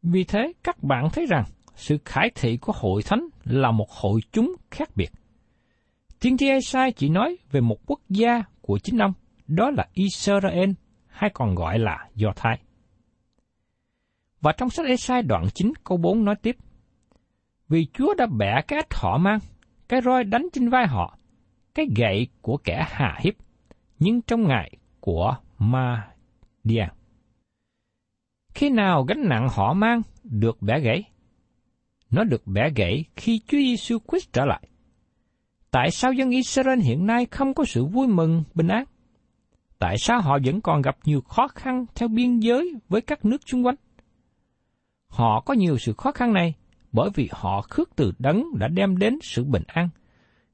Vì 0.02 0.24
thế 0.24 0.54
các 0.64 0.84
bạn 0.84 1.10
thấy 1.14 1.26
rằng 1.26 1.44
sự 1.76 1.98
khải 2.06 2.32
thị 2.36 2.58
của 2.58 2.74
hội 2.76 3.02
thánh 3.04 3.28
là 3.44 3.72
một 3.72 3.92
hội 3.92 4.22
chúng 4.32 4.56
khác 4.72 4.90
biệt. 4.96 5.12
Tiên 6.20 6.38
tri 6.38 6.48
Esai 6.48 6.92
chỉ 6.92 7.10
nói 7.10 7.38
về 7.52 7.62
một 7.62 7.78
quốc 7.86 8.00
gia 8.10 8.44
của 8.62 8.80
chính 8.80 8.98
ông, 8.98 9.14
đó 9.48 9.72
là 9.72 9.88
Israel, 9.94 10.70
hay 11.08 11.30
còn 11.34 11.56
gọi 11.56 11.80
là 11.80 12.08
Do 12.16 12.34
Thái. 12.36 12.60
Và 14.42 14.52
trong 14.52 14.70
sách 14.70 14.86
Esai 14.86 15.22
đoạn 15.22 15.48
9 15.54 15.74
câu 15.84 15.98
4 15.98 16.26
nói 16.26 16.36
tiếp, 16.36 16.56
Vì 17.70 17.88
Chúa 17.94 18.14
đã 18.14 18.26
bẻ 18.38 18.62
cái 18.68 18.80
ách 18.80 18.94
họ 18.94 19.18
mang, 19.18 19.40
cái 19.90 20.02
roi 20.02 20.24
đánh 20.24 20.48
trên 20.54 20.70
vai 20.70 20.88
họ, 20.88 21.18
cái 21.76 21.86
gậy 21.96 22.28
của 22.42 22.58
kẻ 22.58 22.86
hà 22.90 23.18
hiếp, 23.20 23.34
nhưng 24.02 24.22
trong 24.22 24.48
ngày 24.48 24.72
của 25.00 25.36
Ma 25.60 26.08
Dian. 26.64 26.90
Khi 28.54 28.70
nào 28.70 29.04
gánh 29.04 29.30
nặng 29.30 29.48
họ 29.52 29.74
mang 29.74 30.02
được 30.24 30.62
bẻ 30.62 30.80
gãy? 30.80 31.04
Nó 32.10 32.24
được 32.24 32.48
bẻ 32.48 32.70
gãy 32.76 33.06
khi 33.16 33.42
Chúa 33.48 33.58
Giêsu 33.58 33.98
Christ 34.08 34.34
trở 34.34 34.46
lại. 34.46 34.68
Tại 35.72 35.92
sao 35.92 36.14
dân 36.14 36.30
Israel 36.30 36.80
hiện 36.80 37.06
nay 37.06 37.26
không 37.26 37.54
có 37.54 37.64
sự 37.66 37.86
vui 37.86 38.08
mừng, 38.08 38.44
bình 38.54 38.68
an? 38.68 38.84
Tại 39.80 39.96
sao 39.98 40.22
họ 40.22 40.38
vẫn 40.46 40.62
còn 40.62 40.82
gặp 40.82 40.98
nhiều 41.06 41.22
khó 41.22 41.48
khăn 41.48 41.86
theo 41.96 42.08
biên 42.08 42.40
giới 42.40 42.74
với 42.90 43.02
các 43.02 43.26
nước 43.26 43.42
xung 43.46 43.66
quanh? 43.66 43.76
Họ 45.08 45.42
có 45.42 45.54
nhiều 45.54 45.78
sự 45.78 45.94
khó 45.94 46.12
khăn 46.12 46.34
này 46.34 46.54
bởi 46.92 47.10
vì 47.16 47.30
họ 47.32 47.62
khước 47.62 47.96
từ 47.96 48.12
đấng 48.20 48.44
đã 48.60 48.68
đem 48.68 48.98
đến 48.98 49.20
sự 49.22 49.44
bình 49.44 49.64
an, 49.68 49.90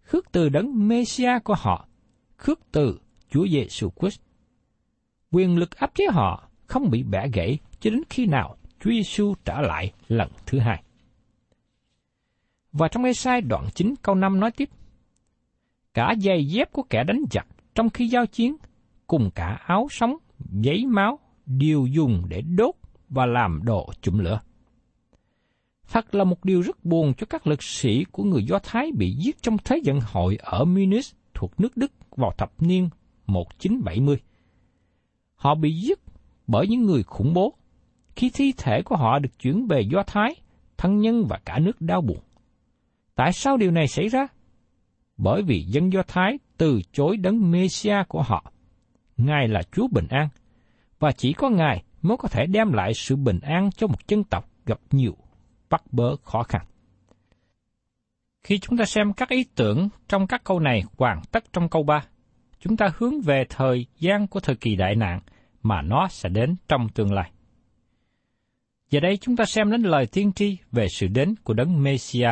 khước 0.01 0.31
từ 0.31 0.49
đấng 0.49 0.87
Messia 0.87 1.39
của 1.43 1.55
họ, 1.57 1.87
khước 2.37 2.59
từ 2.71 2.99
Chúa 3.29 3.47
Giêsu 3.47 3.89
Christ. 3.99 4.21
Quyền 5.31 5.57
lực 5.57 5.75
áp 5.75 5.91
chế 5.95 6.05
họ 6.11 6.49
không 6.65 6.89
bị 6.89 7.03
bẻ 7.03 7.27
gãy 7.33 7.59
cho 7.79 7.89
đến 7.89 8.01
khi 8.09 8.25
nào 8.25 8.57
Chúa 8.79 8.89
Giêsu 8.89 9.33
trở 9.45 9.61
lại 9.61 9.93
lần 10.07 10.29
thứ 10.45 10.59
hai. 10.59 10.83
Và 12.71 12.87
trong 12.87 13.03
Ê-sai 13.03 13.41
đoạn 13.41 13.67
9 13.75 13.93
câu 14.01 14.15
5 14.15 14.39
nói 14.39 14.51
tiếp, 14.51 14.69
Cả 15.93 16.15
giày 16.19 16.45
dép 16.45 16.71
của 16.71 16.83
kẻ 16.83 17.03
đánh 17.03 17.21
giặc 17.31 17.47
trong 17.75 17.89
khi 17.89 18.07
giao 18.07 18.25
chiến, 18.25 18.55
cùng 19.07 19.29
cả 19.35 19.59
áo 19.65 19.87
sống, 19.91 20.17
giấy 20.51 20.85
máu, 20.85 21.19
đều 21.45 21.85
dùng 21.85 22.23
để 22.29 22.41
đốt 22.41 22.75
và 23.09 23.25
làm 23.25 23.59
đồ 23.63 23.93
chụm 24.01 24.17
lửa. 24.17 24.39
Thật 25.89 26.15
là 26.15 26.23
một 26.23 26.45
điều 26.45 26.61
rất 26.61 26.85
buồn 26.85 27.13
cho 27.17 27.27
các 27.29 27.47
lực 27.47 27.63
sĩ 27.63 28.05
của 28.11 28.23
người 28.23 28.43
Do 28.43 28.59
Thái 28.63 28.91
bị 28.97 29.11
giết 29.11 29.41
trong 29.41 29.57
Thế 29.65 29.81
vận 29.85 29.99
hội 30.01 30.37
ở 30.41 30.65
Munich 30.65 31.05
thuộc 31.33 31.59
nước 31.59 31.77
Đức 31.77 31.91
vào 32.11 32.31
thập 32.37 32.61
niên 32.61 32.89
1970. 33.27 34.17
Họ 35.35 35.55
bị 35.55 35.71
giết 35.71 35.99
bởi 36.47 36.67
những 36.67 36.85
người 36.85 37.03
khủng 37.03 37.33
bố. 37.33 37.53
Khi 38.15 38.29
thi 38.33 38.53
thể 38.57 38.81
của 38.81 38.95
họ 38.95 39.19
được 39.19 39.39
chuyển 39.39 39.67
về 39.67 39.81
Do 39.81 40.03
Thái, 40.07 40.35
thân 40.77 40.99
nhân 40.99 41.25
và 41.29 41.39
cả 41.45 41.59
nước 41.59 41.81
đau 41.81 42.01
buồn. 42.01 42.19
Tại 43.15 43.33
sao 43.33 43.57
điều 43.57 43.71
này 43.71 43.87
xảy 43.87 44.07
ra? 44.07 44.27
Bởi 45.17 45.41
vì 45.41 45.61
dân 45.61 45.93
Do 45.93 46.01
Thái 46.07 46.39
từ 46.57 46.81
chối 46.91 47.17
đấng 47.17 47.51
messiah 47.51 48.07
của 48.07 48.21
họ. 48.21 48.51
Ngài 49.17 49.47
là 49.47 49.61
Chúa 49.71 49.87
Bình 49.87 50.07
An, 50.09 50.29
và 50.99 51.11
chỉ 51.11 51.33
có 51.33 51.49
Ngài 51.49 51.83
mới 52.01 52.17
có 52.17 52.27
thể 52.27 52.45
đem 52.45 52.73
lại 52.73 52.93
sự 52.93 53.15
bình 53.15 53.39
an 53.39 53.69
cho 53.71 53.87
một 53.87 54.07
dân 54.07 54.23
tộc 54.23 54.49
gặp 54.65 54.79
nhiều 54.91 55.17
bắt 55.69 55.83
bớ 55.91 56.15
khó 56.15 56.43
khăn. 56.43 56.61
Khi 58.43 58.59
chúng 58.59 58.77
ta 58.77 58.85
xem 58.85 59.13
các 59.13 59.29
ý 59.29 59.45
tưởng 59.55 59.89
trong 60.07 60.27
các 60.27 60.43
câu 60.43 60.59
này 60.59 60.83
hoàn 60.97 61.21
tất 61.31 61.43
trong 61.53 61.69
câu 61.69 61.83
3, 61.83 62.05
chúng 62.59 62.77
ta 62.77 62.89
hướng 62.97 63.21
về 63.21 63.45
thời 63.49 63.85
gian 63.99 64.27
của 64.27 64.39
thời 64.39 64.55
kỳ 64.55 64.75
đại 64.75 64.95
nạn 64.95 65.19
mà 65.63 65.81
nó 65.81 66.07
sẽ 66.07 66.29
đến 66.29 66.55
trong 66.67 66.89
tương 66.89 67.13
lai. 67.13 67.31
Giờ 68.89 68.99
đây 68.99 69.17
chúng 69.17 69.35
ta 69.35 69.45
xem 69.45 69.71
đến 69.71 69.81
lời 69.81 70.05
tiên 70.05 70.33
tri 70.33 70.57
về 70.71 70.87
sự 70.89 71.07
đến 71.07 71.35
của 71.43 71.53
đấng 71.53 71.83
Messia. 71.83 72.29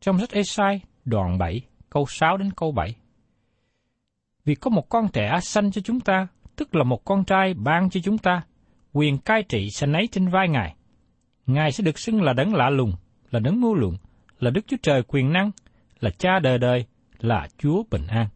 Trong 0.00 0.18
sách 0.18 0.30
Esai 0.30 0.80
đoạn 1.04 1.38
7, 1.38 1.60
câu 1.90 2.06
6 2.08 2.36
đến 2.36 2.50
câu 2.50 2.72
7. 2.72 2.94
Vì 4.44 4.54
có 4.54 4.70
một 4.70 4.88
con 4.88 5.08
trẻ 5.12 5.38
sanh 5.42 5.72
cho 5.72 5.80
chúng 5.80 6.00
ta, 6.00 6.26
tức 6.56 6.74
là 6.74 6.84
một 6.84 7.04
con 7.04 7.24
trai 7.24 7.54
ban 7.54 7.90
cho 7.90 8.00
chúng 8.04 8.18
ta, 8.18 8.42
quyền 8.92 9.18
cai 9.18 9.42
trị 9.42 9.70
sẽ 9.70 9.86
nấy 9.86 10.08
trên 10.12 10.28
vai 10.28 10.48
Ngài. 10.48 10.74
Ngài 11.46 11.72
sẽ 11.72 11.84
được 11.84 11.98
xưng 11.98 12.22
là 12.22 12.32
đấng 12.32 12.54
lạ 12.54 12.70
lùng, 12.70 12.92
là 13.30 13.40
đấng 13.40 13.60
mưu 13.60 13.74
luận, 13.74 13.96
là 14.40 14.50
Đức 14.50 14.66
Chúa 14.66 14.76
Trời 14.82 15.02
quyền 15.02 15.32
năng, 15.32 15.50
là 16.00 16.10
cha 16.10 16.38
đời 16.38 16.58
đời, 16.58 16.84
là 17.18 17.48
Chúa 17.58 17.82
bình 17.90 18.06
an 18.06 18.28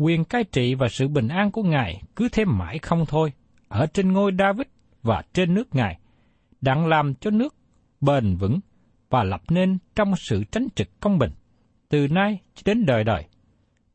quyền 0.00 0.24
cai 0.24 0.44
trị 0.44 0.74
và 0.74 0.88
sự 0.88 1.08
bình 1.08 1.28
an 1.28 1.50
của 1.50 1.62
Ngài 1.62 2.02
cứ 2.16 2.28
thêm 2.28 2.58
mãi 2.58 2.78
không 2.78 3.06
thôi, 3.06 3.32
ở 3.68 3.86
trên 3.86 4.12
ngôi 4.12 4.32
David 4.38 4.66
và 5.02 5.22
trên 5.32 5.54
nước 5.54 5.74
Ngài, 5.74 5.98
đặng 6.60 6.86
làm 6.86 7.14
cho 7.14 7.30
nước 7.30 7.54
bền 8.00 8.36
vững 8.36 8.60
và 9.10 9.22
lập 9.22 9.42
nên 9.48 9.78
trong 9.94 10.14
sự 10.16 10.44
tránh 10.44 10.66
trực 10.74 11.00
công 11.00 11.18
bình, 11.18 11.30
từ 11.88 12.08
nay 12.08 12.38
cho 12.54 12.62
đến 12.64 12.86
đời 12.86 13.04
đời. 13.04 13.24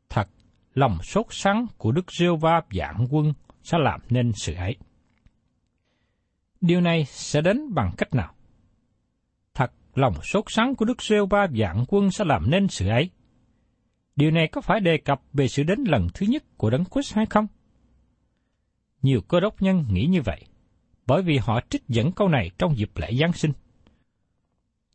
Thật, 0.08 0.28
lòng 0.74 0.98
sốt 1.02 1.26
sắng 1.30 1.66
của 1.78 1.92
Đức 1.92 2.12
Rêu 2.12 2.36
Va 2.36 2.60
dạng 2.72 3.06
quân 3.10 3.32
sẽ 3.62 3.78
làm 3.78 4.00
nên 4.10 4.32
sự 4.32 4.54
ấy. 4.54 4.76
Điều 6.60 6.80
này 6.80 7.04
sẽ 7.04 7.40
đến 7.40 7.74
bằng 7.74 7.92
cách 7.98 8.14
nào? 8.14 8.34
Thật, 9.54 9.72
lòng 9.94 10.14
sốt 10.22 10.44
sắng 10.48 10.74
của 10.74 10.84
Đức 10.84 11.02
Rêu 11.02 11.26
Va 11.26 11.46
dạng 11.58 11.84
quân 11.88 12.10
sẽ 12.10 12.24
làm 12.24 12.50
nên 12.50 12.68
sự 12.68 12.88
ấy. 12.88 13.10
Điều 14.16 14.30
này 14.30 14.48
có 14.48 14.60
phải 14.60 14.80
đề 14.80 14.98
cập 14.98 15.22
về 15.32 15.48
sự 15.48 15.62
đến 15.62 15.84
lần 15.86 16.08
thứ 16.14 16.26
nhất 16.26 16.44
của 16.56 16.70
Đấng 16.70 16.84
Christ 16.84 17.14
hay 17.14 17.26
không? 17.26 17.46
Nhiều 19.02 19.20
cơ 19.20 19.40
đốc 19.40 19.62
nhân 19.62 19.84
nghĩ 19.90 20.06
như 20.06 20.22
vậy, 20.22 20.42
bởi 21.06 21.22
vì 21.22 21.38
họ 21.38 21.60
trích 21.70 21.88
dẫn 21.88 22.12
câu 22.12 22.28
này 22.28 22.50
trong 22.58 22.76
dịp 22.76 22.90
lễ 22.94 23.10
Giáng 23.20 23.32
sinh. 23.32 23.52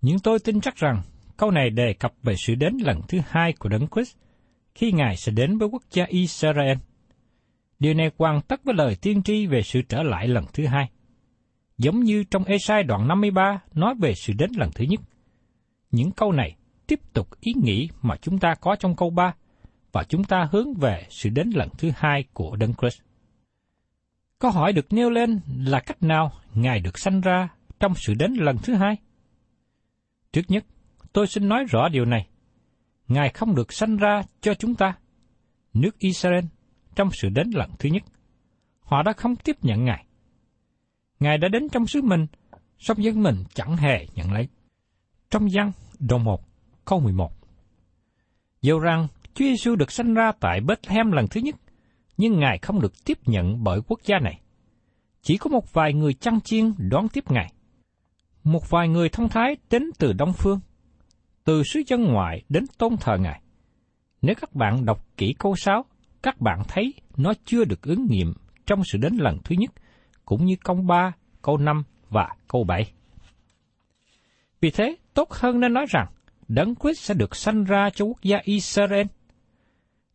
Nhưng 0.01 0.19
tôi 0.19 0.39
tin 0.39 0.61
chắc 0.61 0.75
rằng 0.75 1.01
câu 1.37 1.51
này 1.51 1.69
đề 1.69 1.93
cập 1.93 2.13
về 2.23 2.35
sự 2.35 2.55
đến 2.55 2.77
lần 2.83 3.01
thứ 3.07 3.19
hai 3.27 3.53
của 3.53 3.69
Đấng 3.69 3.87
Christ 3.87 4.17
khi 4.75 4.91
Ngài 4.91 5.17
sẽ 5.17 5.31
đến 5.31 5.57
với 5.57 5.67
quốc 5.67 5.83
gia 5.91 6.05
Israel. 6.05 6.77
Điều 7.79 7.93
này 7.93 8.11
hoàn 8.17 8.41
tất 8.41 8.63
với 8.63 8.75
lời 8.75 8.95
tiên 9.01 9.23
tri 9.23 9.45
về 9.45 9.61
sự 9.61 9.81
trở 9.81 10.03
lại 10.03 10.27
lần 10.27 10.45
thứ 10.53 10.65
hai. 10.65 10.89
Giống 11.77 11.99
như 11.99 12.23
trong 12.23 12.43
Esai 12.43 12.83
đoạn 12.83 13.07
53 13.07 13.59
nói 13.73 13.95
về 13.99 14.13
sự 14.15 14.33
đến 14.33 14.51
lần 14.57 14.69
thứ 14.75 14.85
nhất. 14.85 14.99
Những 15.91 16.11
câu 16.11 16.31
này 16.31 16.55
tiếp 16.91 17.13
tục 17.13 17.27
ý 17.39 17.53
nghĩ 17.53 17.89
mà 18.01 18.15
chúng 18.21 18.39
ta 18.39 18.55
có 18.61 18.75
trong 18.79 18.95
câu 18.95 19.09
3 19.09 19.33
và 19.91 20.03
chúng 20.03 20.23
ta 20.23 20.47
hướng 20.51 20.73
về 20.73 21.05
sự 21.09 21.29
đến 21.29 21.49
lần 21.49 21.69
thứ 21.77 21.91
hai 21.95 22.23
của 22.33 22.55
Đấng 22.55 22.73
Christ. 22.73 23.01
Câu 24.39 24.51
hỏi 24.51 24.73
được 24.73 24.93
nêu 24.93 25.09
lên 25.09 25.39
là 25.57 25.79
cách 25.79 26.03
nào 26.03 26.31
Ngài 26.53 26.79
được 26.79 26.99
sanh 26.99 27.21
ra 27.21 27.49
trong 27.79 27.93
sự 27.95 28.13
đến 28.13 28.33
lần 28.33 28.57
thứ 28.63 28.75
hai? 28.75 28.95
Trước 30.33 30.41
nhất, 30.47 30.65
tôi 31.13 31.27
xin 31.27 31.49
nói 31.49 31.65
rõ 31.69 31.89
điều 31.89 32.05
này. 32.05 32.27
Ngài 33.07 33.29
không 33.29 33.55
được 33.55 33.73
sanh 33.73 33.97
ra 33.97 34.23
cho 34.41 34.53
chúng 34.53 34.75
ta, 34.75 34.97
nước 35.73 35.97
Israel, 35.97 36.45
trong 36.95 37.09
sự 37.11 37.29
đến 37.29 37.49
lần 37.53 37.69
thứ 37.79 37.89
nhất. 37.89 38.03
Họ 38.79 39.03
đã 39.03 39.13
không 39.13 39.35
tiếp 39.35 39.55
nhận 39.61 39.85
Ngài. 39.85 40.05
Ngài 41.19 41.37
đã 41.37 41.47
đến 41.47 41.69
trong 41.69 41.87
xứ 41.87 42.01
mình, 42.01 42.27
song 42.77 43.03
dân 43.03 43.23
mình 43.23 43.43
chẳng 43.53 43.77
hề 43.77 44.07
nhận 44.15 44.31
lấy. 44.31 44.47
Trong 45.29 45.47
văn 45.53 45.71
đoạn 45.99 46.23
1, 46.23 46.50
câu 46.91 46.99
11. 46.99 47.31
Dẫu 48.61 48.79
rằng 48.79 49.07
Chúa 49.33 49.45
Giêsu 49.45 49.75
được 49.75 49.91
sanh 49.91 50.13
ra 50.13 50.31
tại 50.39 50.61
Bethlehem 50.61 51.11
lần 51.11 51.27
thứ 51.27 51.41
nhất, 51.41 51.55
nhưng 52.17 52.39
Ngài 52.39 52.57
không 52.57 52.81
được 52.81 53.05
tiếp 53.05 53.17
nhận 53.25 53.63
bởi 53.63 53.79
quốc 53.87 53.99
gia 54.03 54.19
này. 54.19 54.41
Chỉ 55.21 55.37
có 55.37 55.49
một 55.49 55.73
vài 55.73 55.93
người 55.93 56.13
chăn 56.13 56.41
chiên 56.41 56.73
đón 56.77 57.09
tiếp 57.09 57.31
Ngài. 57.31 57.53
Một 58.43 58.69
vài 58.69 58.87
người 58.87 59.09
thông 59.09 59.29
thái 59.29 59.57
đến 59.69 59.83
từ 59.99 60.13
Đông 60.13 60.33
Phương, 60.33 60.59
từ 61.43 61.63
xứ 61.63 61.81
dân 61.87 62.03
ngoại 62.03 62.43
đến 62.49 62.65
tôn 62.77 62.97
thờ 62.97 63.17
Ngài. 63.19 63.41
Nếu 64.21 64.35
các 64.41 64.55
bạn 64.55 64.85
đọc 64.85 65.05
kỹ 65.17 65.35
câu 65.39 65.55
6, 65.55 65.85
các 66.23 66.41
bạn 66.41 66.61
thấy 66.67 66.93
nó 67.17 67.33
chưa 67.45 67.65
được 67.65 67.81
ứng 67.81 68.07
nghiệm 68.09 68.33
trong 68.65 68.83
sự 68.83 68.97
đến 68.97 69.15
lần 69.15 69.37
thứ 69.43 69.55
nhất, 69.59 69.71
cũng 70.25 70.45
như 70.45 70.55
câu 70.63 70.75
3, 70.75 71.11
câu 71.41 71.57
5 71.57 71.83
và 72.09 72.35
câu 72.47 72.63
7. 72.63 72.91
Vì 74.61 74.71
thế, 74.71 74.95
tốt 75.13 75.31
hơn 75.31 75.59
nên 75.59 75.73
nói 75.73 75.85
rằng 75.89 76.07
Đấng 76.53 76.75
Christ 76.75 76.99
sẽ 76.99 77.13
được 77.13 77.35
sanh 77.35 77.63
ra 77.63 77.89
cho 77.89 78.05
quốc 78.05 78.21
gia 78.23 78.39
Israel. 78.43 79.07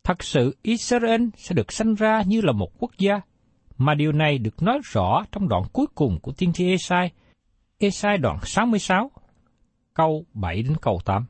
Thật 0.04 0.22
sự 0.22 0.56
Israel 0.62 1.22
sẽ 1.36 1.54
được 1.54 1.72
sanh 1.72 1.94
ra 1.94 2.22
như 2.26 2.40
là 2.40 2.52
một 2.52 2.72
quốc 2.78 2.90
gia, 2.98 3.20
mà 3.78 3.94
điều 3.94 4.12
này 4.12 4.38
được 4.38 4.62
nói 4.62 4.80
rõ 4.84 5.24
trong 5.32 5.48
đoạn 5.48 5.62
cuối 5.72 5.86
cùng 5.94 6.18
của 6.22 6.32
tiên 6.32 6.52
tri 6.52 6.70
Esai, 6.70 7.10
Esai 7.78 8.18
đoạn 8.18 8.38
66, 8.42 9.10
câu 9.94 10.24
7 10.34 10.62
đến 10.62 10.76
câu 10.82 11.00
8. 11.04 11.26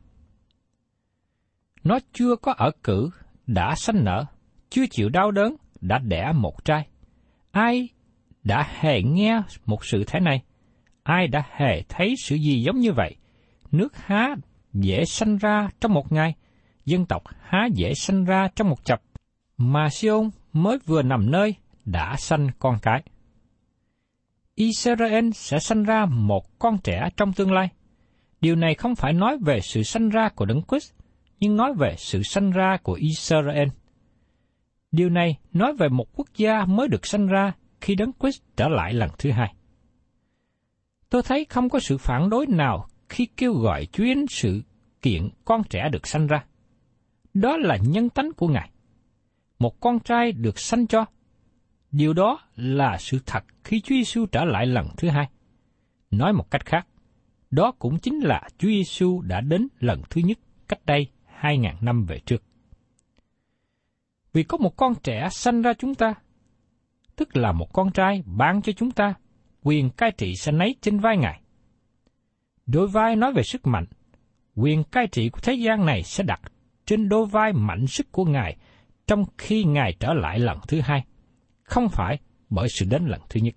Nó 1.84 1.98
chưa 2.12 2.36
có 2.36 2.52
ở 2.52 2.70
cử, 2.82 3.10
đã 3.46 3.74
sanh 3.74 4.04
nở, 4.04 4.24
chưa 4.70 4.84
chịu 4.90 5.08
đau 5.08 5.30
đớn, 5.30 5.56
đã 5.80 5.98
đẻ 5.98 6.32
một 6.34 6.64
trai. 6.64 6.86
Ai 7.50 7.88
đã 8.44 8.68
hề 8.80 9.02
nghe 9.02 9.42
một 9.66 9.84
sự 9.84 10.04
thế 10.06 10.20
này? 10.20 10.42
Ai 11.02 11.28
đã 11.28 11.42
hề 11.50 11.82
thấy 11.88 12.14
sự 12.18 12.36
gì 12.36 12.62
giống 12.62 12.78
như 12.78 12.92
vậy? 12.92 13.16
Nước 13.72 13.96
há 13.96 14.36
dễ 14.80 15.04
sanh 15.04 15.36
ra 15.36 15.68
trong 15.80 15.94
một 15.94 16.12
ngày, 16.12 16.34
dân 16.84 17.06
tộc 17.06 17.22
há 17.40 17.68
dễ 17.74 17.94
sanh 17.94 18.24
ra 18.24 18.48
trong 18.56 18.68
một 18.68 18.84
chập, 18.84 19.02
mà 19.56 19.88
Siôn 19.88 20.30
mới 20.52 20.78
vừa 20.86 21.02
nằm 21.02 21.30
nơi 21.30 21.54
đã 21.84 22.16
sanh 22.18 22.48
con 22.58 22.78
cái. 22.82 23.02
Israel 24.54 25.30
sẽ 25.34 25.58
sanh 25.58 25.82
ra 25.82 26.06
một 26.06 26.58
con 26.58 26.78
trẻ 26.84 27.08
trong 27.16 27.32
tương 27.32 27.52
lai. 27.52 27.68
Điều 28.40 28.56
này 28.56 28.74
không 28.74 28.94
phải 28.94 29.12
nói 29.12 29.38
về 29.38 29.60
sự 29.60 29.82
sanh 29.82 30.08
ra 30.08 30.28
của 30.28 30.44
Đấng 30.44 30.62
Christ, 30.68 30.92
nhưng 31.40 31.56
nói 31.56 31.74
về 31.74 31.94
sự 31.98 32.22
sanh 32.22 32.50
ra 32.50 32.76
của 32.82 32.92
Israel. 32.92 33.68
Điều 34.92 35.08
này 35.08 35.38
nói 35.52 35.72
về 35.78 35.88
một 35.88 36.06
quốc 36.16 36.26
gia 36.36 36.64
mới 36.64 36.88
được 36.88 37.06
sanh 37.06 37.26
ra 37.26 37.52
khi 37.80 37.94
Đấng 37.94 38.12
Christ 38.20 38.42
trở 38.56 38.68
lại 38.68 38.92
lần 38.92 39.10
thứ 39.18 39.30
hai. 39.30 39.54
Tôi 41.10 41.22
thấy 41.22 41.44
không 41.44 41.68
có 41.68 41.78
sự 41.78 41.98
phản 41.98 42.30
đối 42.30 42.46
nào 42.46 42.88
khi 43.16 43.26
kêu 43.36 43.54
gọi 43.54 43.86
chuyến 43.86 44.26
sự 44.28 44.62
kiện 45.02 45.28
con 45.44 45.62
trẻ 45.70 45.88
được 45.92 46.06
sanh 46.06 46.26
ra. 46.26 46.44
Đó 47.34 47.56
là 47.56 47.76
nhân 47.76 48.10
tánh 48.10 48.32
của 48.32 48.48
Ngài. 48.48 48.70
Một 49.58 49.80
con 49.80 50.00
trai 50.00 50.32
được 50.32 50.58
sanh 50.58 50.86
cho. 50.86 51.04
Điều 51.90 52.12
đó 52.12 52.38
là 52.56 52.96
sự 52.98 53.18
thật 53.26 53.44
khi 53.64 53.80
Chúa 53.80 53.94
Giêsu 53.94 54.26
trở 54.26 54.44
lại 54.44 54.66
lần 54.66 54.88
thứ 54.96 55.08
hai. 55.08 55.28
Nói 56.10 56.32
một 56.32 56.50
cách 56.50 56.66
khác, 56.66 56.86
đó 57.50 57.72
cũng 57.78 57.98
chính 57.98 58.20
là 58.20 58.48
Chúa 58.58 58.68
Giêsu 58.68 59.20
đã 59.20 59.40
đến 59.40 59.68
lần 59.80 60.02
thứ 60.10 60.20
nhất 60.24 60.38
cách 60.68 60.86
đây 60.86 61.06
hai 61.24 61.58
ngàn 61.58 61.76
năm 61.80 62.04
về 62.04 62.18
trước. 62.26 62.42
Vì 64.32 64.42
có 64.42 64.58
một 64.58 64.76
con 64.76 64.94
trẻ 65.02 65.28
sanh 65.30 65.62
ra 65.62 65.72
chúng 65.74 65.94
ta, 65.94 66.14
tức 67.16 67.36
là 67.36 67.52
một 67.52 67.72
con 67.72 67.92
trai 67.92 68.22
ban 68.26 68.62
cho 68.62 68.72
chúng 68.72 68.90
ta, 68.90 69.14
quyền 69.62 69.90
cai 69.90 70.10
trị 70.10 70.34
sanh 70.36 70.58
ấy 70.58 70.76
trên 70.80 70.98
vai 70.98 71.16
Ngài. 71.16 71.40
Đôi 72.66 72.88
vai 72.88 73.16
nói 73.16 73.32
về 73.32 73.42
sức 73.42 73.66
mạnh, 73.66 73.84
quyền 74.54 74.84
cai 74.84 75.06
trị 75.06 75.28
của 75.28 75.40
thế 75.42 75.54
gian 75.54 75.86
này 75.86 76.02
sẽ 76.02 76.24
đặt 76.24 76.40
trên 76.86 77.08
đôi 77.08 77.26
vai 77.26 77.52
mạnh 77.52 77.86
sức 77.86 78.12
của 78.12 78.24
Ngài 78.24 78.56
trong 79.06 79.24
khi 79.38 79.64
Ngài 79.64 79.92
trở 80.00 80.14
lại 80.14 80.38
lần 80.38 80.58
thứ 80.68 80.80
hai, 80.80 81.04
không 81.62 81.88
phải 81.88 82.18
bởi 82.50 82.68
sự 82.68 82.86
đến 82.90 83.06
lần 83.06 83.20
thứ 83.28 83.40
nhất. 83.40 83.54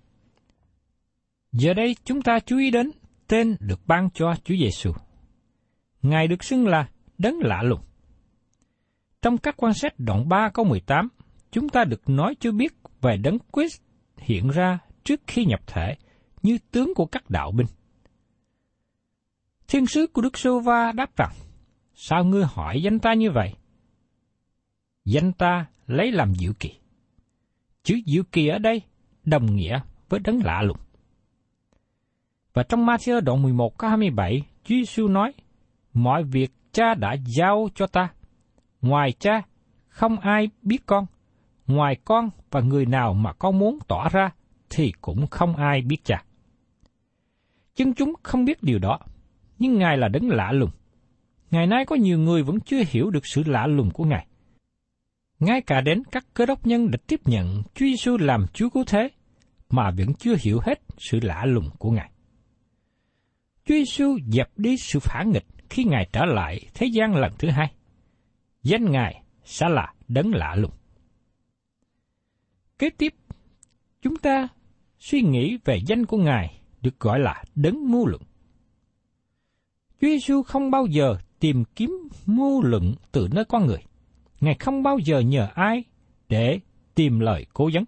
Giờ 1.52 1.74
đây 1.74 1.96
chúng 2.04 2.22
ta 2.22 2.38
chú 2.40 2.58
ý 2.58 2.70
đến 2.70 2.90
tên 3.28 3.56
được 3.60 3.86
ban 3.86 4.10
cho 4.10 4.34
Chúa 4.44 4.54
Giêsu. 4.60 4.92
Ngài 6.02 6.28
được 6.28 6.44
xưng 6.44 6.66
là 6.66 6.88
đấng 7.18 7.38
lạ 7.38 7.62
lùng. 7.62 7.80
Trong 9.22 9.38
các 9.38 9.54
quan 9.56 9.74
sát 9.74 9.98
đoạn 9.98 10.28
3 10.28 10.50
câu 10.54 10.64
18, 10.64 11.08
chúng 11.50 11.68
ta 11.68 11.84
được 11.84 12.08
nói 12.08 12.34
cho 12.40 12.52
biết 12.52 12.72
về 13.00 13.16
đấng 13.16 13.38
Christ 13.52 13.80
hiện 14.18 14.48
ra 14.48 14.78
trước 15.04 15.20
khi 15.26 15.44
nhập 15.44 15.60
thể 15.66 15.96
như 16.42 16.58
tướng 16.70 16.92
của 16.94 17.06
các 17.06 17.30
đạo 17.30 17.52
binh. 17.52 17.66
Thiên 19.70 19.86
sứ 19.86 20.06
của 20.06 20.22
Đức 20.22 20.38
Sô 20.38 20.60
Va 20.60 20.92
đáp 20.92 21.16
rằng, 21.16 21.32
sao 21.94 22.24
ngươi 22.24 22.44
hỏi 22.44 22.82
danh 22.82 22.98
ta 22.98 23.14
như 23.14 23.30
vậy? 23.30 23.54
Danh 25.04 25.32
ta 25.32 25.66
lấy 25.86 26.12
làm 26.12 26.34
diệu 26.34 26.52
kỳ. 26.58 26.70
Chữ 27.82 28.00
diệu 28.06 28.22
kỳ 28.32 28.48
ở 28.48 28.58
đây 28.58 28.82
đồng 29.24 29.56
nghĩa 29.56 29.80
với 30.08 30.20
đấng 30.20 30.44
lạ 30.44 30.62
lùng. 30.62 30.76
Và 32.54 32.62
trong 32.62 32.86
Matthew 32.86 33.20
đoạn 33.20 33.42
11 33.42 33.78
câu 33.78 33.90
27, 33.90 34.42
Chúa 34.64 34.74
Giêsu 34.74 35.08
nói, 35.08 35.32
mọi 35.92 36.24
việc 36.24 36.52
cha 36.72 36.94
đã 36.94 37.16
giao 37.26 37.68
cho 37.74 37.86
ta. 37.86 38.08
Ngoài 38.80 39.12
cha, 39.12 39.42
không 39.88 40.18
ai 40.18 40.48
biết 40.62 40.86
con. 40.86 41.06
Ngoài 41.66 41.96
con 42.04 42.30
và 42.50 42.60
người 42.60 42.86
nào 42.86 43.14
mà 43.14 43.32
con 43.32 43.58
muốn 43.58 43.78
tỏ 43.88 44.08
ra, 44.08 44.30
thì 44.70 44.92
cũng 45.00 45.26
không 45.26 45.56
ai 45.56 45.82
biết 45.82 46.04
cha. 46.04 46.24
Chân 47.74 47.94
chúng 47.94 48.12
không 48.22 48.44
biết 48.44 48.62
điều 48.62 48.78
đó, 48.78 48.98
nhưng 49.60 49.78
Ngài 49.78 49.98
là 49.98 50.08
đấng 50.08 50.28
lạ 50.28 50.52
lùng. 50.52 50.70
Ngày 51.50 51.66
nay 51.66 51.84
có 51.86 51.96
nhiều 51.96 52.18
người 52.18 52.42
vẫn 52.42 52.60
chưa 52.60 52.82
hiểu 52.88 53.10
được 53.10 53.26
sự 53.26 53.42
lạ 53.46 53.66
lùng 53.66 53.90
của 53.90 54.04
Ngài. 54.04 54.26
Ngay 55.38 55.60
cả 55.60 55.80
đến 55.80 56.02
các 56.12 56.26
cơ 56.34 56.46
đốc 56.46 56.66
nhân 56.66 56.90
đã 56.90 56.98
tiếp 57.06 57.20
nhận 57.24 57.62
Chúa 57.74 57.86
Giêsu 57.86 58.16
làm 58.16 58.46
Chúa 58.52 58.70
cứu 58.70 58.84
thế, 58.86 59.08
mà 59.70 59.90
vẫn 59.90 60.14
chưa 60.14 60.34
hiểu 60.40 60.60
hết 60.66 60.80
sự 60.98 61.20
lạ 61.22 61.44
lùng 61.44 61.70
của 61.78 61.90
Ngài. 61.90 62.10
Chúa 63.64 63.74
Giêsu 63.74 64.18
dẹp 64.32 64.48
đi 64.56 64.76
sự 64.76 64.98
phản 64.98 65.30
nghịch 65.30 65.46
khi 65.70 65.84
Ngài 65.84 66.08
trở 66.12 66.24
lại 66.24 66.60
thế 66.74 66.86
gian 66.86 67.14
lần 67.14 67.32
thứ 67.38 67.50
hai. 67.50 67.72
Danh 68.62 68.90
Ngài 68.90 69.22
sẽ 69.44 69.68
là 69.68 69.94
đấng 70.08 70.34
lạ 70.34 70.54
lùng. 70.54 70.72
Kế 72.78 72.90
tiếp, 72.90 73.14
chúng 74.02 74.16
ta 74.16 74.48
suy 74.98 75.22
nghĩ 75.22 75.58
về 75.64 75.78
danh 75.86 76.06
của 76.06 76.16
Ngài 76.16 76.60
được 76.82 77.00
gọi 77.00 77.18
là 77.20 77.44
đấng 77.54 77.90
mưu 77.90 78.06
luận. 78.06 78.22
Chúa 80.00 80.08
Giêsu 80.08 80.42
không 80.42 80.70
bao 80.70 80.86
giờ 80.86 81.16
tìm 81.40 81.64
kiếm 81.76 82.08
mưu 82.26 82.62
luận 82.62 82.94
từ 83.12 83.28
nơi 83.32 83.44
con 83.44 83.66
người. 83.66 83.82
Ngài 84.40 84.54
không 84.54 84.82
bao 84.82 84.98
giờ 84.98 85.20
nhờ 85.20 85.48
ai 85.54 85.84
để 86.28 86.58
tìm 86.94 87.20
lời 87.20 87.46
cố 87.52 87.70
vấn. 87.74 87.84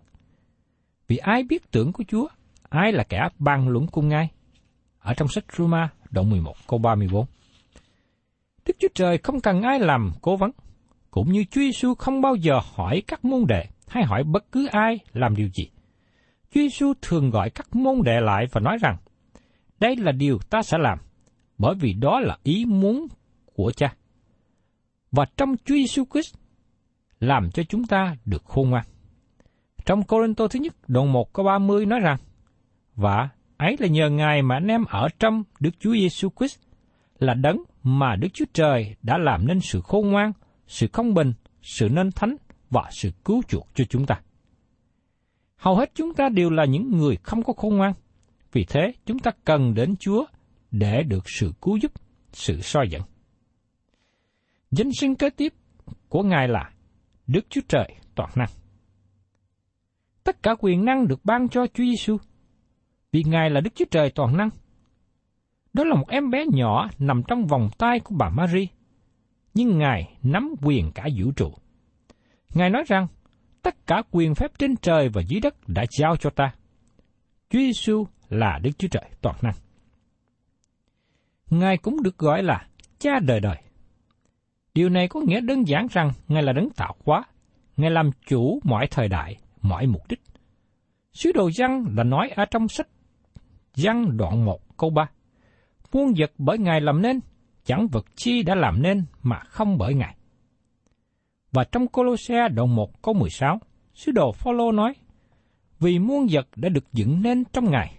Vì 1.09 1.17
ai 1.17 1.43
biết 1.43 1.71
tưởng 1.71 1.93
của 1.93 2.05
Chúa, 2.09 2.27
ai 2.69 2.93
là 2.93 3.05
kẻ 3.05 3.29
bàn 3.39 3.69
luận 3.69 3.87
cùng 3.87 4.09
Ngài. 4.09 4.31
Ở 4.99 5.15
trong 5.15 5.29
sách 5.29 5.45
Roma, 5.57 5.89
đoạn 6.11 6.31
11, 6.31 6.55
câu 6.67 6.79
34. 6.79 7.27
Đức 8.67 8.77
Chúa 8.79 8.89
Trời 8.95 9.19
không 9.19 9.41
cần 9.41 9.63
ai 9.63 9.79
làm 9.81 10.13
cố 10.23 10.37
vấn, 10.37 10.51
cũng 11.11 11.33
như 11.33 11.45
Chúa 11.45 11.61
Giêsu 11.61 11.95
không 11.95 12.21
bao 12.21 12.35
giờ 12.35 12.61
hỏi 12.75 13.03
các 13.07 13.25
môn 13.25 13.45
đệ 13.49 13.65
hay 13.89 14.05
hỏi 14.05 14.25
bất 14.25 14.53
cứ 14.53 14.67
ai 14.67 14.99
làm 15.13 15.37
điều 15.37 15.49
gì. 15.49 15.71
Chúa 16.55 16.61
Giêsu 16.61 16.93
thường 17.03 17.31
gọi 17.31 17.51
các 17.51 17.77
môn 17.77 18.03
đệ 18.05 18.21
lại 18.21 18.47
và 18.53 18.61
nói 18.61 18.77
rằng, 18.81 18.97
đây 19.81 19.97
là 19.97 20.13
điều 20.13 20.39
ta 20.51 20.63
sẽ 20.63 20.79
làm, 20.79 20.99
bởi 21.63 21.75
vì 21.75 21.93
đó 21.93 22.21
là 22.21 22.39
ý 22.43 22.65
muốn 22.65 23.07
của 23.55 23.73
cha. 23.77 23.95
Và 25.13 25.25
trong 25.37 25.57
Chúa 25.65 25.75
Giêsu 25.75 26.05
Christ 26.13 26.35
làm 27.21 27.51
cho 27.51 27.63
chúng 27.63 27.87
ta 27.87 28.17
được 28.25 28.45
khôn 28.45 28.71
ngoan. 28.71 28.85
Trong 29.85 30.03
Corinto 30.03 30.49
thứ 30.49 30.61
nhất, 30.61 30.75
đoạn 30.89 31.13
1 31.13 31.33
câu 31.33 31.47
30 31.47 31.87
nói 31.87 32.01
rằng, 32.01 32.19
Và 32.95 33.29
ấy 33.57 33.77
là 33.79 33.87
nhờ 33.87 34.11
Ngài 34.11 34.43
mà 34.43 34.57
anh 34.57 34.67
em 34.67 34.85
ở 34.85 35.09
trong 35.19 35.43
Đức 35.61 35.71
Chúa 35.81 35.93
Giêsu 35.93 36.29
Christ 36.39 36.59
là 37.19 37.35
đấng 37.35 37.63
mà 37.83 38.17
Đức 38.17 38.29
Chúa 38.33 38.45
Trời 38.53 38.95
đã 39.03 39.19
làm 39.19 39.47
nên 39.47 39.61
sự 39.61 39.81
khôn 39.81 40.11
ngoan, 40.11 40.33
sự 40.67 40.89
công 40.89 41.15
bình, 41.15 41.33
sự 41.63 41.89
nên 41.89 42.13
thánh 42.13 42.37
và 42.71 42.89
sự 42.91 43.11
cứu 43.25 43.43
chuộc 43.49 43.69
cho 43.75 43.85
chúng 43.85 44.07
ta. 44.07 44.21
Hầu 45.57 45.77
hết 45.77 45.91
chúng 45.95 46.15
ta 46.15 46.29
đều 46.29 46.51
là 46.51 46.65
những 46.65 46.99
người 46.99 47.17
không 47.23 47.43
có 47.43 47.53
khôn 47.53 47.77
ngoan, 47.77 47.93
vì 48.53 48.65
thế 48.65 48.93
chúng 49.07 49.19
ta 49.19 49.31
cần 49.45 49.75
đến 49.75 49.97
Chúa 49.97 50.25
để 50.73 51.03
được 51.03 51.31
sự 51.31 51.53
cứu 51.63 51.77
giúp, 51.77 51.93
sự 52.33 52.61
soi 52.61 52.89
dẫn. 52.91 53.03
Danh 54.71 54.93
sinh 54.93 55.15
kế 55.15 55.31
tiếp 55.31 55.53
của 56.09 56.23
Ngài 56.23 56.49
là 56.49 56.71
Đức 57.27 57.47
Chúa 57.51 57.61
Trời 57.69 57.95
toàn 58.15 58.31
năng. 58.37 58.49
Tất 60.25 60.43
cả 60.43 60.55
quyền 60.59 60.85
năng 60.85 61.09
được 61.09 61.25
ban 61.25 61.49
cho 61.49 61.67
Chúa 61.67 61.85
Giêsu, 61.85 62.17
vì 63.13 63.23
Ngài 63.27 63.51
là 63.51 63.61
Đức 63.61 63.71
Chúa 63.75 63.85
Trời 63.91 64.11
toàn 64.15 64.37
năng. 64.37 64.49
Đó 65.73 65.85
là 65.85 65.95
một 65.95 66.09
em 66.09 66.31
bé 66.31 66.45
nhỏ 66.53 66.89
nằm 66.99 67.23
trong 67.29 67.47
vòng 67.47 67.69
tay 67.79 68.01
của 68.01 68.15
bà 68.19 68.29
Marie, 68.31 68.67
nhưng 69.55 69.79
Ngài 69.79 70.19
nắm 70.23 70.55
quyền 70.63 70.91
cả 70.95 71.09
vũ 71.17 71.33
trụ. 71.37 71.55
Ngài 72.55 72.71
nói 72.71 72.85
rằng, 72.87 73.07
tất 73.63 73.87
cả 73.87 74.03
quyền 74.11 74.35
phép 74.35 74.51
trên 74.59 74.77
trời 74.77 75.09
và 75.09 75.23
dưới 75.29 75.41
đất 75.41 75.55
đã 75.69 75.85
giao 75.99 76.17
cho 76.17 76.31
ta. 76.31 76.55
Chúa 77.51 77.59
Giêsu 77.59 78.07
là 78.29 78.59
Đức 78.63 78.71
Chúa 78.79 78.89
Trời 78.89 79.11
toàn 79.21 79.37
năng. 79.43 79.55
Ngài 81.53 81.77
cũng 81.77 82.03
được 82.03 82.19
gọi 82.19 82.43
là 82.43 82.67
cha 82.99 83.19
đời 83.19 83.41
đời. 83.41 83.57
Điều 84.75 84.89
này 84.89 85.09
có 85.09 85.21
nghĩa 85.21 85.41
đơn 85.41 85.69
giản 85.69 85.87
rằng 85.91 86.11
Ngài 86.29 86.43
là 86.43 86.53
đấng 86.53 86.71
tạo 86.71 86.97
hóa, 87.05 87.25
Ngài 87.77 87.91
làm 87.91 88.11
chủ 88.27 88.61
mọi 88.65 88.87
thời 88.91 89.09
đại, 89.09 89.37
mọi 89.63 89.87
mục 89.87 90.03
đích. 90.09 90.21
Sứ 91.13 91.33
đồ 91.33 91.51
Giăng 91.51 91.97
đã 91.97 92.05
nói 92.05 92.29
ở 92.29 92.45
trong 92.45 92.69
sách 92.69 92.89
Giăng 93.75 94.17
đoạn 94.17 94.45
1 94.45 94.77
câu 94.77 94.91
3. 94.91 95.11
Muôn 95.93 96.13
vật 96.17 96.33
bởi 96.39 96.59
Ngài 96.59 96.81
làm 96.81 97.03
nên, 97.03 97.21
chẳng 97.65 97.89
vật 97.89 98.07
chi 98.17 98.43
đã 98.43 98.55
làm 98.55 98.83
nên 98.83 99.05
mà 99.23 99.39
không 99.39 99.79
bởi 99.79 99.95
Ngài. 99.95 100.17
Và 101.53 101.65
trong 101.65 101.89
Colosse 101.89 102.49
đoạn 102.49 102.77
1 102.77 103.03
câu 103.03 103.15
16, 103.15 103.59
sứ 103.95 104.13
đồ 104.13 104.33
Phaolô 104.33 104.73
nói, 104.73 104.95
Vì 105.81 105.99
muôn 105.99 106.27
vật 106.31 106.49
đã 106.57 106.69
được 106.69 106.93
dựng 106.93 107.23
nên 107.23 107.45
trong 107.45 107.71
Ngài, 107.71 107.99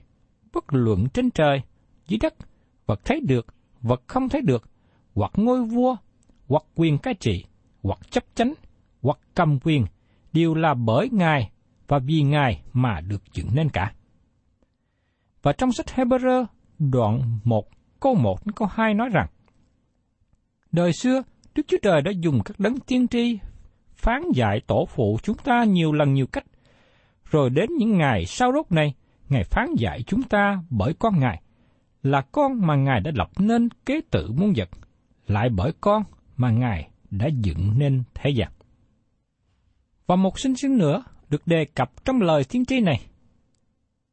bất 0.54 0.66
luận 0.70 1.08
trên 1.14 1.32
trời, 1.32 1.62
dưới 2.08 2.20
đất, 2.22 2.34
vật 2.86 3.00
thấy 3.06 3.20
được, 3.22 3.46
vật 3.82 4.02
không 4.08 4.30
thấy 4.30 4.42
được, 4.42 4.70
hoặc 5.16 5.32
ngôi 5.36 5.64
vua, 5.64 5.96
hoặc 6.48 6.64
quyền 6.76 6.98
cai 6.98 7.14
trị, 7.14 7.46
hoặc 7.84 8.12
chấp 8.12 8.24
chánh, 8.36 8.54
hoặc 9.02 9.20
cầm 9.36 9.60
quyền, 9.64 9.86
đều 10.34 10.54
là 10.54 10.74
bởi 10.74 11.10
Ngài 11.12 11.52
và 11.88 12.00
vì 12.00 12.22
Ngài 12.22 12.62
mà 12.74 13.02
được 13.02 13.22
dựng 13.34 13.48
nên 13.54 13.70
cả. 13.70 13.94
Và 15.42 15.54
trong 15.54 15.72
sách 15.72 15.86
Hebrew, 15.96 16.46
đoạn 16.80 17.40
1, 17.44 17.66
câu 18.00 18.16
1 18.16 18.40
câu 18.56 18.68
2 18.72 18.94
nói 18.94 19.10
rằng, 19.14 19.28
Đời 20.72 20.94
xưa, 20.94 21.24
Đức 21.56 21.64
Chúa 21.68 21.78
Trời 21.82 22.02
đã 22.02 22.12
dùng 22.12 22.42
các 22.46 22.60
đấng 22.60 22.80
tiên 22.80 23.08
tri 23.08 23.40
phán 23.96 24.22
dạy 24.36 24.62
tổ 24.68 24.86
phụ 24.90 25.18
chúng 25.24 25.38
ta 25.38 25.64
nhiều 25.64 25.92
lần 25.92 26.14
nhiều 26.14 26.26
cách. 26.28 26.46
Rồi 27.26 27.50
đến 27.50 27.70
những 27.78 27.98
ngày 27.98 28.26
sau 28.26 28.52
rốt 28.54 28.72
này, 28.72 28.94
Ngài 29.30 29.44
phán 29.44 29.68
dạy 29.78 30.04
chúng 30.08 30.24
ta 30.24 30.64
bởi 30.70 30.94
con 31.00 31.20
Ngài, 31.20 31.42
là 32.04 32.22
con 32.22 32.68
mà 32.68 32.76
Ngài 32.76 33.02
đã 33.02 33.12
lập 33.16 33.30
nên 33.40 33.70
kế 33.86 34.02
tự 34.12 34.32
muôn 34.32 34.54
vật, 34.56 34.70
lại 35.28 35.50
bởi 35.50 35.72
con 35.82 36.04
mà 36.38 36.52
Ngài 36.52 36.90
đã 37.12 37.28
dựng 37.42 37.74
nên 37.78 38.04
thế 38.14 38.30
gian. 38.30 38.52
Và 40.08 40.16
một 40.16 40.40
sinh 40.40 40.56
sinh 40.56 40.78
nữa 40.78 41.04
được 41.30 41.48
đề 41.48 41.66
cập 41.66 42.06
trong 42.06 42.22
lời 42.22 42.44
tiên 42.44 42.66
tri 42.66 42.80
này. 42.80 43.02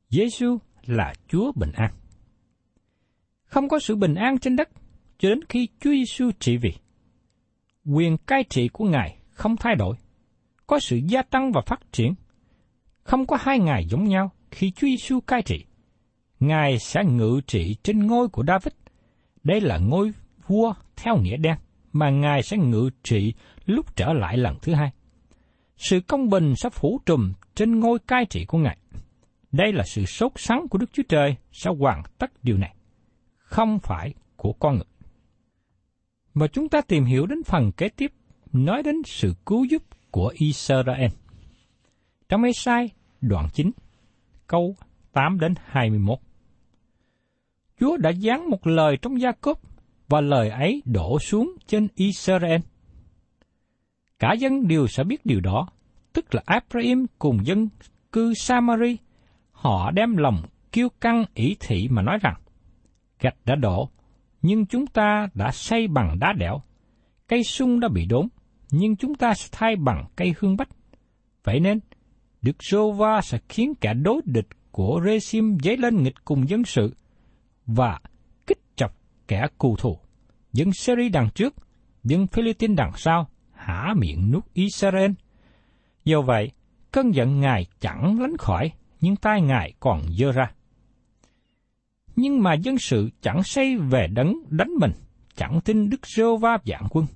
Giêsu 0.09 0.59
là 0.87 1.15
Chúa 1.29 1.53
bình 1.53 1.73
an. 1.75 1.93
Không 3.45 3.69
có 3.69 3.79
sự 3.79 3.97
bình 3.97 4.15
an 4.15 4.39
trên 4.39 4.57
đất 4.57 4.69
cho 5.19 5.29
đến 5.29 5.41
khi 5.49 5.69
Chúa 5.81 5.91
Giêsu 5.91 6.31
trị 6.41 6.57
vì. 6.57 6.73
Quyền 7.85 8.17
cai 8.17 8.45
trị 8.45 8.69
của 8.69 8.85
Ngài 8.85 9.17
không 9.31 9.57
thay 9.57 9.75
đổi, 9.75 9.97
có 10.67 10.81
sự 10.81 10.97
gia 10.97 11.23
tăng 11.23 11.53
và 11.53 11.61
phát 11.67 11.81
triển. 11.93 12.15
Không 13.03 13.27
có 13.27 13.37
hai 13.41 13.59
ngài 13.59 13.85
giống 13.87 14.05
nhau 14.05 14.31
khi 14.51 14.71
Chúa 14.71 14.87
Giêsu 14.87 15.21
cai 15.21 15.43
trị. 15.43 15.65
Ngài 16.41 16.79
sẽ 16.79 17.05
ngự 17.05 17.41
trị 17.47 17.77
trên 17.83 18.07
ngôi 18.07 18.29
của 18.29 18.45
David. 18.47 18.73
Đây 19.45 19.61
là 19.61 19.79
ngôi 19.79 20.13
vua 20.47 20.75
theo 20.97 21.17
nghĩa 21.17 21.37
đen 21.37 21.57
mà 21.93 22.11
Ngài 22.11 22.43
sẽ 22.43 22.57
ngự 22.57 22.91
trị 23.03 23.35
lúc 23.67 23.97
trở 23.97 24.13
lại 24.13 24.37
lần 24.37 24.57
thứ 24.63 24.75
hai. 24.75 24.91
Sự 25.77 26.01
công 26.01 26.31
bình 26.31 26.55
sẽ 26.57 26.71
phủ 26.71 27.01
trùm 27.07 27.33
trên 27.55 27.81
ngôi 27.81 27.99
cai 27.99 28.25
trị 28.25 28.45
của 28.45 28.59
Ngài. 28.59 28.79
Đây 29.53 29.73
là 29.73 29.85
sự 29.85 30.05
sốt 30.05 30.33
sắng 30.37 30.69
của 30.71 30.79
Đức 30.79 30.93
Chúa 30.93 31.03
Trời 31.09 31.37
sẽ 31.53 31.71
hoàn 31.79 32.03
tất 32.19 32.31
điều 32.43 32.59
này, 32.59 32.75
không 33.39 33.79
phải 33.79 34.15
của 34.37 34.53
con 34.53 34.75
người. 34.75 34.85
Và 36.35 36.47
chúng 36.47 36.69
ta 36.69 36.81
tìm 36.81 37.05
hiểu 37.05 37.27
đến 37.27 37.43
phần 37.43 37.73
kế 37.73 37.89
tiếp 37.89 38.13
nói 38.53 38.83
đến 38.83 38.97
sự 39.07 39.35
cứu 39.47 39.65
giúp 39.65 39.83
của 40.11 40.35
Israel. 40.39 41.11
Trong 42.29 42.43
Esai 42.43 42.91
đoạn 43.21 43.49
9, 43.53 43.71
câu 44.47 44.77
8 45.13 45.41
đến 45.41 45.55
21. 45.65 46.19
Chúa 47.81 47.97
đã 47.97 48.11
dán 48.11 48.51
một 48.51 48.67
lời 48.67 48.97
trong 49.03 49.21
gia 49.21 49.33
cốp 49.33 49.61
và 50.09 50.21
lời 50.21 50.51
ấy 50.51 50.83
đổ 50.85 51.19
xuống 51.19 51.53
trên 51.67 51.89
Israel. 51.95 52.61
Cả 54.19 54.33
dân 54.33 54.69
đều 54.69 54.87
sẽ 54.87 55.05
biết 55.05 55.27
điều 55.27 55.41
đó, 55.41 55.69
tức 56.13 56.35
là 56.35 56.43
Abraham 56.47 57.07
cùng 57.19 57.47
dân 57.47 57.69
cư 58.13 58.35
Samari, 58.35 58.97
họ 59.53 59.91
đem 59.91 60.17
lòng 60.17 60.43
kiêu 60.73 60.89
căng 61.01 61.25
ỷ 61.35 61.57
thị 61.61 61.89
mà 61.91 62.03
nói 62.03 62.19
rằng, 62.23 62.35
gạch 63.21 63.37
đã 63.45 63.55
đổ, 63.55 63.91
nhưng 64.43 64.67
chúng 64.67 64.87
ta 64.87 65.29
đã 65.35 65.51
xây 65.51 65.89
bằng 65.89 66.19
đá 66.21 66.33
đẽo, 66.33 66.63
cây 67.29 67.43
sung 67.45 67.81
đã 67.81 67.89
bị 67.89 68.07
đốn, 68.07 68.29
nhưng 68.71 68.97
chúng 68.97 69.15
ta 69.15 69.35
sẽ 69.35 69.49
thay 69.53 69.77
bằng 69.77 70.07
cây 70.17 70.35
hương 70.39 70.57
bách. 70.57 70.69
Vậy 71.45 71.61
nên, 71.61 71.81
Đức 72.43 72.57
Sô-va 72.63 73.21
sẽ 73.21 73.39
khiến 73.49 73.75
cả 73.81 73.93
đối 73.93 74.21
địch 74.25 74.49
của 74.71 75.01
Rê-sim 75.05 75.59
dấy 75.63 75.77
lên 75.77 76.03
nghịch 76.03 76.25
cùng 76.25 76.49
dân 76.49 76.65
sự 76.65 76.95
và 77.75 77.99
kích 78.47 78.61
chọc 78.77 78.93
kẻ 79.29 79.47
cù 79.59 79.77
thù. 79.77 79.99
Dân 80.53 80.73
Syri 80.73 81.09
đằng 81.09 81.29
trước, 81.35 81.55
dân 82.05 82.27
Philippines 82.27 82.77
đằng 82.77 82.93
sau, 82.97 83.29
hả 83.53 83.95
miệng 83.97 84.31
nuốt 84.31 84.45
Israel. 84.53 85.11
Do 86.05 86.23
vậy, 86.23 86.51
cơn 86.91 87.15
giận 87.15 87.41
Ngài 87.41 87.67
chẳng 87.81 88.21
lánh 88.21 88.37
khỏi, 88.37 88.73
nhưng 89.01 89.17
tai 89.17 89.43
Ngài 89.43 89.73
còn 89.81 90.03
dơ 90.19 90.33
ra. 90.33 90.53
Nhưng 92.17 92.43
mà 92.43 92.55
dân 92.55 92.79
sự 92.79 93.11
chẳng 93.23 93.43
say 93.43 93.77
về 93.77 94.07
đấng 94.07 94.35
đánh 94.49 94.71
mình, 94.81 94.93
chẳng 95.37 95.61
tin 95.65 95.91
Đức 95.91 96.07
Rô 96.17 96.37
va 96.37 96.59
dạng 96.65 96.87
quân. 96.91 97.07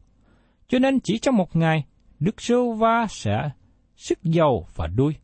Cho 0.69 0.79
nên 0.79 1.01
chỉ 1.01 1.19
trong 1.19 1.37
một 1.37 1.57
ngày, 1.57 1.85
Đức 2.21 2.40
Rô 2.40 2.73
Va 2.73 3.07
sẽ 3.09 3.51
sức 3.97 4.19
dầu 4.23 4.67
và 4.75 4.87
đuôi. 4.87 5.17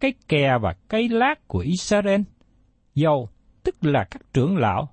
Cây 0.00 0.14
kè 0.28 0.58
và 0.62 0.74
cây 0.88 1.08
lát 1.08 1.48
của 1.48 1.58
Israel, 1.58 2.20
dầu 2.94 3.28
tức 3.62 3.84
là 3.84 4.04
các 4.10 4.22
trưởng 4.32 4.56
lão, 4.56 4.88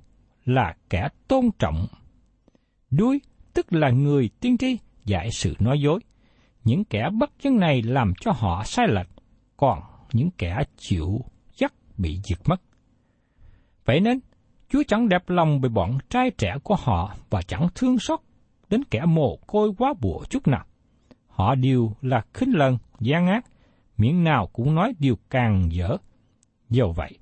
là 0.45 0.75
kẻ 0.89 1.07
tôn 1.27 1.49
trọng. 1.59 1.87
Đuôi 2.91 3.21
tức 3.53 3.73
là 3.73 3.89
người 3.89 4.29
tiên 4.39 4.57
tri 4.57 4.77
dạy 5.05 5.31
sự 5.31 5.55
nói 5.59 5.81
dối. 5.81 5.99
Những 6.63 6.83
kẻ 6.83 7.09
bất 7.19 7.31
chân 7.39 7.57
này 7.57 7.81
làm 7.81 8.13
cho 8.21 8.31
họ 8.31 8.63
sai 8.65 8.87
lệch, 8.87 9.07
còn 9.57 9.79
những 10.13 10.29
kẻ 10.37 10.63
chịu 10.77 11.21
dắt 11.57 11.73
bị 11.97 12.19
diệt 12.23 12.39
mất. 12.45 12.61
Vậy 13.85 13.99
nên, 13.99 14.19
Chúa 14.69 14.83
chẳng 14.87 15.09
đẹp 15.09 15.29
lòng 15.29 15.61
về 15.61 15.69
bọn 15.69 15.97
trai 16.09 16.31
trẻ 16.37 16.55
của 16.63 16.75
họ 16.75 17.15
và 17.29 17.41
chẳng 17.41 17.67
thương 17.75 17.99
xót 17.99 18.19
đến 18.69 18.83
kẻ 18.91 19.01
mồ 19.07 19.37
côi 19.47 19.71
quá 19.77 19.93
bùa 20.01 20.23
chút 20.29 20.47
nào. 20.47 20.65
Họ 21.27 21.55
đều 21.55 21.91
là 22.01 22.21
khinh 22.33 22.55
lần, 22.55 22.77
gian 22.99 23.27
ác, 23.27 23.45
miệng 23.97 24.23
nào 24.23 24.47
cũng 24.47 24.75
nói 24.75 24.93
điều 24.99 25.15
càng 25.29 25.69
dở. 25.71 25.97
Do 26.69 26.85
vậy, 26.95 27.17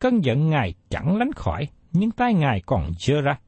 cơn 0.00 0.24
giận 0.24 0.50
Ngài 0.50 0.74
chẳng 0.88 1.16
lánh 1.16 1.32
khỏi, 1.32 1.68
nhưng 1.92 2.10
tay 2.10 2.34
Ngài 2.34 2.62
còn 2.66 2.92
dơ 2.98 3.20
ra. 3.20 3.38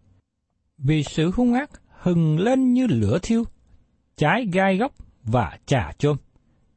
Vì 0.78 1.02
sự 1.02 1.30
hung 1.30 1.54
ác 1.54 1.70
hừng 1.88 2.38
lên 2.38 2.72
như 2.72 2.86
lửa 2.86 3.18
thiêu, 3.22 3.44
cháy 4.16 4.46
gai 4.52 4.76
góc 4.76 4.92
và 5.24 5.58
trà 5.66 5.92
chôm, 5.98 6.16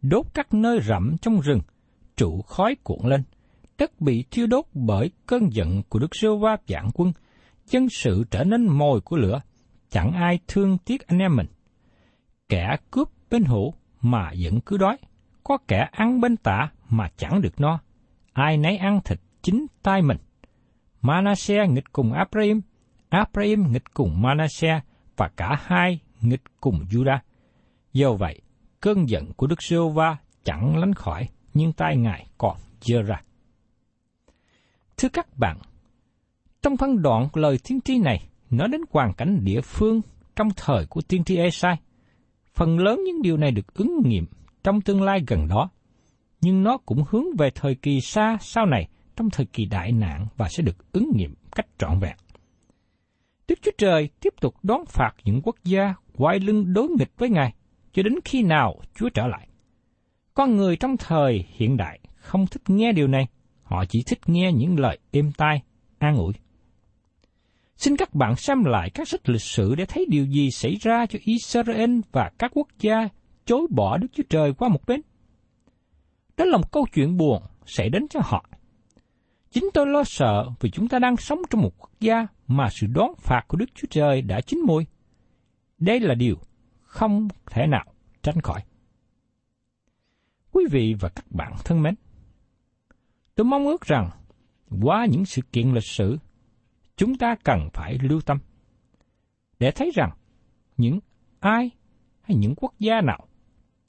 đốt 0.01 0.25
các 0.33 0.53
nơi 0.53 0.79
rậm 0.81 1.15
trong 1.21 1.41
rừng, 1.41 1.61
trụ 2.17 2.41
khói 2.41 2.75
cuộn 2.83 3.09
lên. 3.09 3.23
Đất 3.77 4.01
bị 4.01 4.23
thiêu 4.31 4.47
đốt 4.47 4.65
bởi 4.73 5.11
cơn 5.25 5.53
giận 5.53 5.83
của 5.89 5.99
Đức 5.99 6.15
Sêu 6.15 6.38
Va 6.38 6.57
dạng 6.67 6.89
quân, 6.93 7.11
dân 7.65 7.89
sự 7.89 8.23
trở 8.31 8.43
nên 8.43 8.67
mồi 8.67 9.01
của 9.01 9.17
lửa, 9.17 9.41
chẳng 9.89 10.11
ai 10.11 10.39
thương 10.47 10.77
tiếc 10.77 11.07
anh 11.07 11.19
em 11.19 11.35
mình. 11.35 11.47
Kẻ 12.49 12.77
cướp 12.91 13.09
bên 13.29 13.43
hữu 13.43 13.73
mà 14.01 14.31
vẫn 14.41 14.61
cứ 14.61 14.77
đói, 14.77 14.97
có 15.43 15.57
kẻ 15.67 15.89
ăn 15.91 16.21
bên 16.21 16.38
tả 16.38 16.71
mà 16.89 17.09
chẳng 17.17 17.41
được 17.41 17.59
no, 17.59 17.79
ai 18.33 18.57
nấy 18.57 18.77
ăn 18.77 18.99
thịt 19.05 19.19
chính 19.45 19.65
tay 19.84 20.01
mình. 20.01 20.17
Manasseh 21.01 21.69
nghịch 21.69 21.91
cùng 21.93 22.13
Abraham, 22.13 22.62
Abraham 23.10 23.71
nghịch 23.71 23.93
cùng 23.93 24.21
Manasseh 24.21 24.84
và 25.17 25.29
cả 25.38 25.55
hai 25.63 25.99
nghịch 26.21 26.41
cùng 26.62 26.86
Judah. 26.89 27.17
Do 27.93 28.13
vậy, 28.13 28.41
cơn 28.81 29.10
giận 29.10 29.34
của 29.34 29.47
Đức 29.47 29.63
giê 29.63 29.77
va 29.93 30.17
chẳng 30.43 30.77
lánh 30.77 30.93
khỏi, 30.93 31.27
nhưng 31.53 31.73
tay 31.73 31.97
Ngài 31.97 32.27
còn 32.38 32.58
dơ 32.81 33.01
ra. 33.01 33.21
Thưa 34.97 35.10
các 35.10 35.38
bạn, 35.38 35.58
trong 36.62 36.77
phân 36.77 37.01
đoạn 37.01 37.27
lời 37.34 37.58
thiên 37.63 37.81
tri 37.81 37.99
này, 37.99 38.29
nói 38.49 38.67
đến 38.71 38.81
hoàn 38.91 39.13
cảnh 39.13 39.39
địa 39.43 39.62
phương 39.62 40.01
trong 40.36 40.49
thời 40.55 40.86
của 40.86 41.01
tiên 41.01 41.23
tri 41.23 41.38
Esai. 41.38 41.75
Phần 42.53 42.79
lớn 42.79 43.03
những 43.05 43.21
điều 43.21 43.38
này 43.38 43.51
được 43.51 43.73
ứng 43.73 44.01
nghiệm 44.05 44.25
trong 44.63 44.81
tương 44.81 45.01
lai 45.01 45.23
gần 45.27 45.47
đó, 45.47 45.69
nhưng 46.41 46.63
nó 46.63 46.77
cũng 46.77 47.03
hướng 47.10 47.25
về 47.38 47.49
thời 47.55 47.75
kỳ 47.75 48.01
xa 48.01 48.38
sau 48.41 48.65
này 48.65 48.89
trong 49.15 49.30
thời 49.30 49.45
kỳ 49.45 49.65
đại 49.65 49.91
nạn 49.91 50.28
và 50.38 50.47
sẽ 50.49 50.63
được 50.63 50.91
ứng 50.91 51.12
nghiệm 51.15 51.36
cách 51.56 51.67
trọn 51.78 51.99
vẹn. 51.99 52.17
Đức 53.47 53.56
Chúa 53.62 53.71
Trời 53.78 54.10
tiếp 54.19 54.34
tục 54.41 54.56
đón 54.63 54.86
phạt 54.86 55.12
những 55.23 55.41
quốc 55.43 55.56
gia 55.63 55.93
quay 56.17 56.39
lưng 56.39 56.73
đối 56.73 56.89
nghịch 56.89 57.12
với 57.17 57.30
Ngài 57.30 57.54
cho 57.93 58.04
đến 58.04 58.13
khi 58.25 58.41
nào 58.41 58.75
Chúa 58.95 59.10
trở 59.10 59.28
lại. 59.28 59.47
Con 60.34 60.56
người 60.56 60.78
trong 60.78 60.97
thời 60.97 61.45
hiện 61.47 61.78
đại 61.78 61.99
không 62.15 62.47
thích 62.47 62.62
nghe 62.67 62.91
điều 62.91 63.08
này, 63.08 63.28
họ 63.63 63.86
chỉ 63.89 64.04
thích 64.08 64.19
nghe 64.25 64.51
những 64.51 64.80
lời 64.80 64.99
êm 65.12 65.32
tai, 65.38 65.62
an 65.97 66.15
ủi. 66.15 66.34
Xin 67.78 67.97
các 67.97 68.13
bạn 68.13 68.36
xem 68.36 68.63
lại 68.63 68.89
các 68.89 69.08
sách 69.08 69.30
lịch 69.30 69.41
sử 69.41 69.75
để 69.75 69.86
thấy 69.86 70.06
điều 70.10 70.25
gì 70.25 70.51
xảy 70.51 70.75
ra 70.82 71.06
cho 71.06 71.19
Israel 71.21 71.99
và 72.12 72.32
các 72.38 72.51
quốc 72.54 72.67
gia 72.80 73.10
chối 73.45 73.67
bỏ 73.71 73.97
Đức 73.97 74.08
Chúa 74.13 74.23
Trời 74.30 74.54
qua 74.54 74.69
một 74.69 74.86
bên. 74.88 75.01
Đó 76.38 76.45
là 76.45 76.58
một 76.58 76.71
câu 76.71 76.86
chuyện 76.93 77.17
buồn 77.17 77.43
xảy 77.65 77.89
đến 77.89 78.08
cho 78.10 78.19
họ. 78.23 78.45
Chính 79.56 79.70
tôi 79.74 79.88
lo 79.88 80.04
sợ 80.04 80.50
vì 80.60 80.70
chúng 80.70 80.88
ta 80.88 81.00
đang 81.00 81.18
sống 81.18 81.41
trong 81.50 81.62
một 81.62 81.72
quốc 81.78 81.91
gia 82.00 82.28
mà 82.48 82.70
sự 82.72 82.88
đón 82.88 83.12
phạt 83.18 83.41
của 83.48 83.58
Đức 83.58 83.65
Chúa 83.76 83.88
Trời 83.89 84.22
đã 84.22 84.41
chín 84.41 84.60
môi. 84.60 84.88
Đây 85.78 86.00
là 86.00 86.15
điều 86.15 86.36
không 86.82 87.28
thể 87.46 87.68
nào 87.68 87.86
tránh 88.22 88.41
khỏi. 88.41 88.62
Quý 90.52 90.65
vị 90.72 90.96
và 91.00 91.10
các 91.10 91.32
bạn 91.32 91.54
thân 91.65 91.82
mến, 91.82 91.96
tôi 93.36 93.46
mong 93.46 93.65
ước 93.65 93.82
rằng 93.82 94.10
qua 94.82 95.06
những 95.06 95.26
sự 95.26 95.41
kiện 95.52 95.74
lịch 95.74 95.88
sử 95.88 96.18
chúng 96.96 97.18
ta 97.18 97.36
cần 97.44 97.70
phải 97.74 97.98
lưu 98.02 98.22
tâm 98.22 98.38
để 99.60 99.72
thấy 99.72 99.91
rằng 99.96 100.12
những 100.78 101.00
ai 101.39 101.72
hay 102.22 102.38
những 102.38 102.54
quốc 102.58 102.74
gia 102.80 103.02
nào 103.02 103.28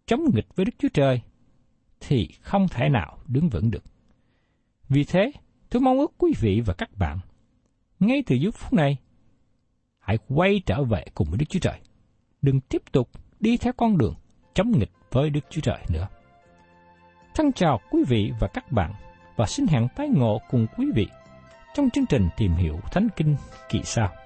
chống 0.06 0.24
nghịch 0.34 0.56
với 0.56 0.64
Đức 0.64 0.72
Chúa 0.78 0.88
Trời 0.94 1.20
thì 2.00 2.28
không 2.40 2.68
thể 2.68 2.88
nào 2.88 3.18
đứng 3.26 3.48
vững 3.48 3.70
được. 3.70 3.84
Vì 4.88 5.04
thế, 5.04 5.32
tôi 5.70 5.82
mong 5.82 5.98
ước 5.98 6.12
quý 6.18 6.32
vị 6.40 6.60
và 6.66 6.74
các 6.74 6.90
bạn, 6.98 7.18
ngay 8.00 8.22
từ 8.26 8.36
giây 8.36 8.50
phút 8.50 8.72
này, 8.72 8.96
hãy 9.98 10.18
quay 10.28 10.62
trở 10.66 10.84
về 10.84 11.04
cùng 11.14 11.28
với 11.30 11.38
Đức 11.38 11.46
Chúa 11.48 11.58
Trời. 11.58 11.80
Đừng 12.42 12.60
tiếp 12.60 12.82
tục 12.92 13.10
đi 13.40 13.56
theo 13.56 13.72
con 13.72 13.98
đường 13.98 14.14
chống 14.54 14.70
nghịch 14.78 14.90
với 15.10 15.30
Đức 15.30 15.40
Chúa 15.50 15.60
Trời 15.60 15.78
nữa. 15.92 16.08
Thân 17.34 17.52
chào 17.52 17.80
quý 17.90 18.04
vị 18.08 18.32
và 18.40 18.48
các 18.48 18.72
bạn 18.72 18.92
và 19.36 19.46
xin 19.46 19.66
hẹn 19.66 19.88
tái 19.96 20.08
ngộ 20.08 20.40
cùng 20.50 20.66
quý 20.76 20.86
vị 20.94 21.06
trong 21.74 21.90
chương 21.90 22.06
trình 22.06 22.28
tìm 22.36 22.52
hiểu 22.52 22.80
Thánh 22.92 23.08
Kinh 23.16 23.36
kỳ 23.68 23.80
sau. 23.84 24.25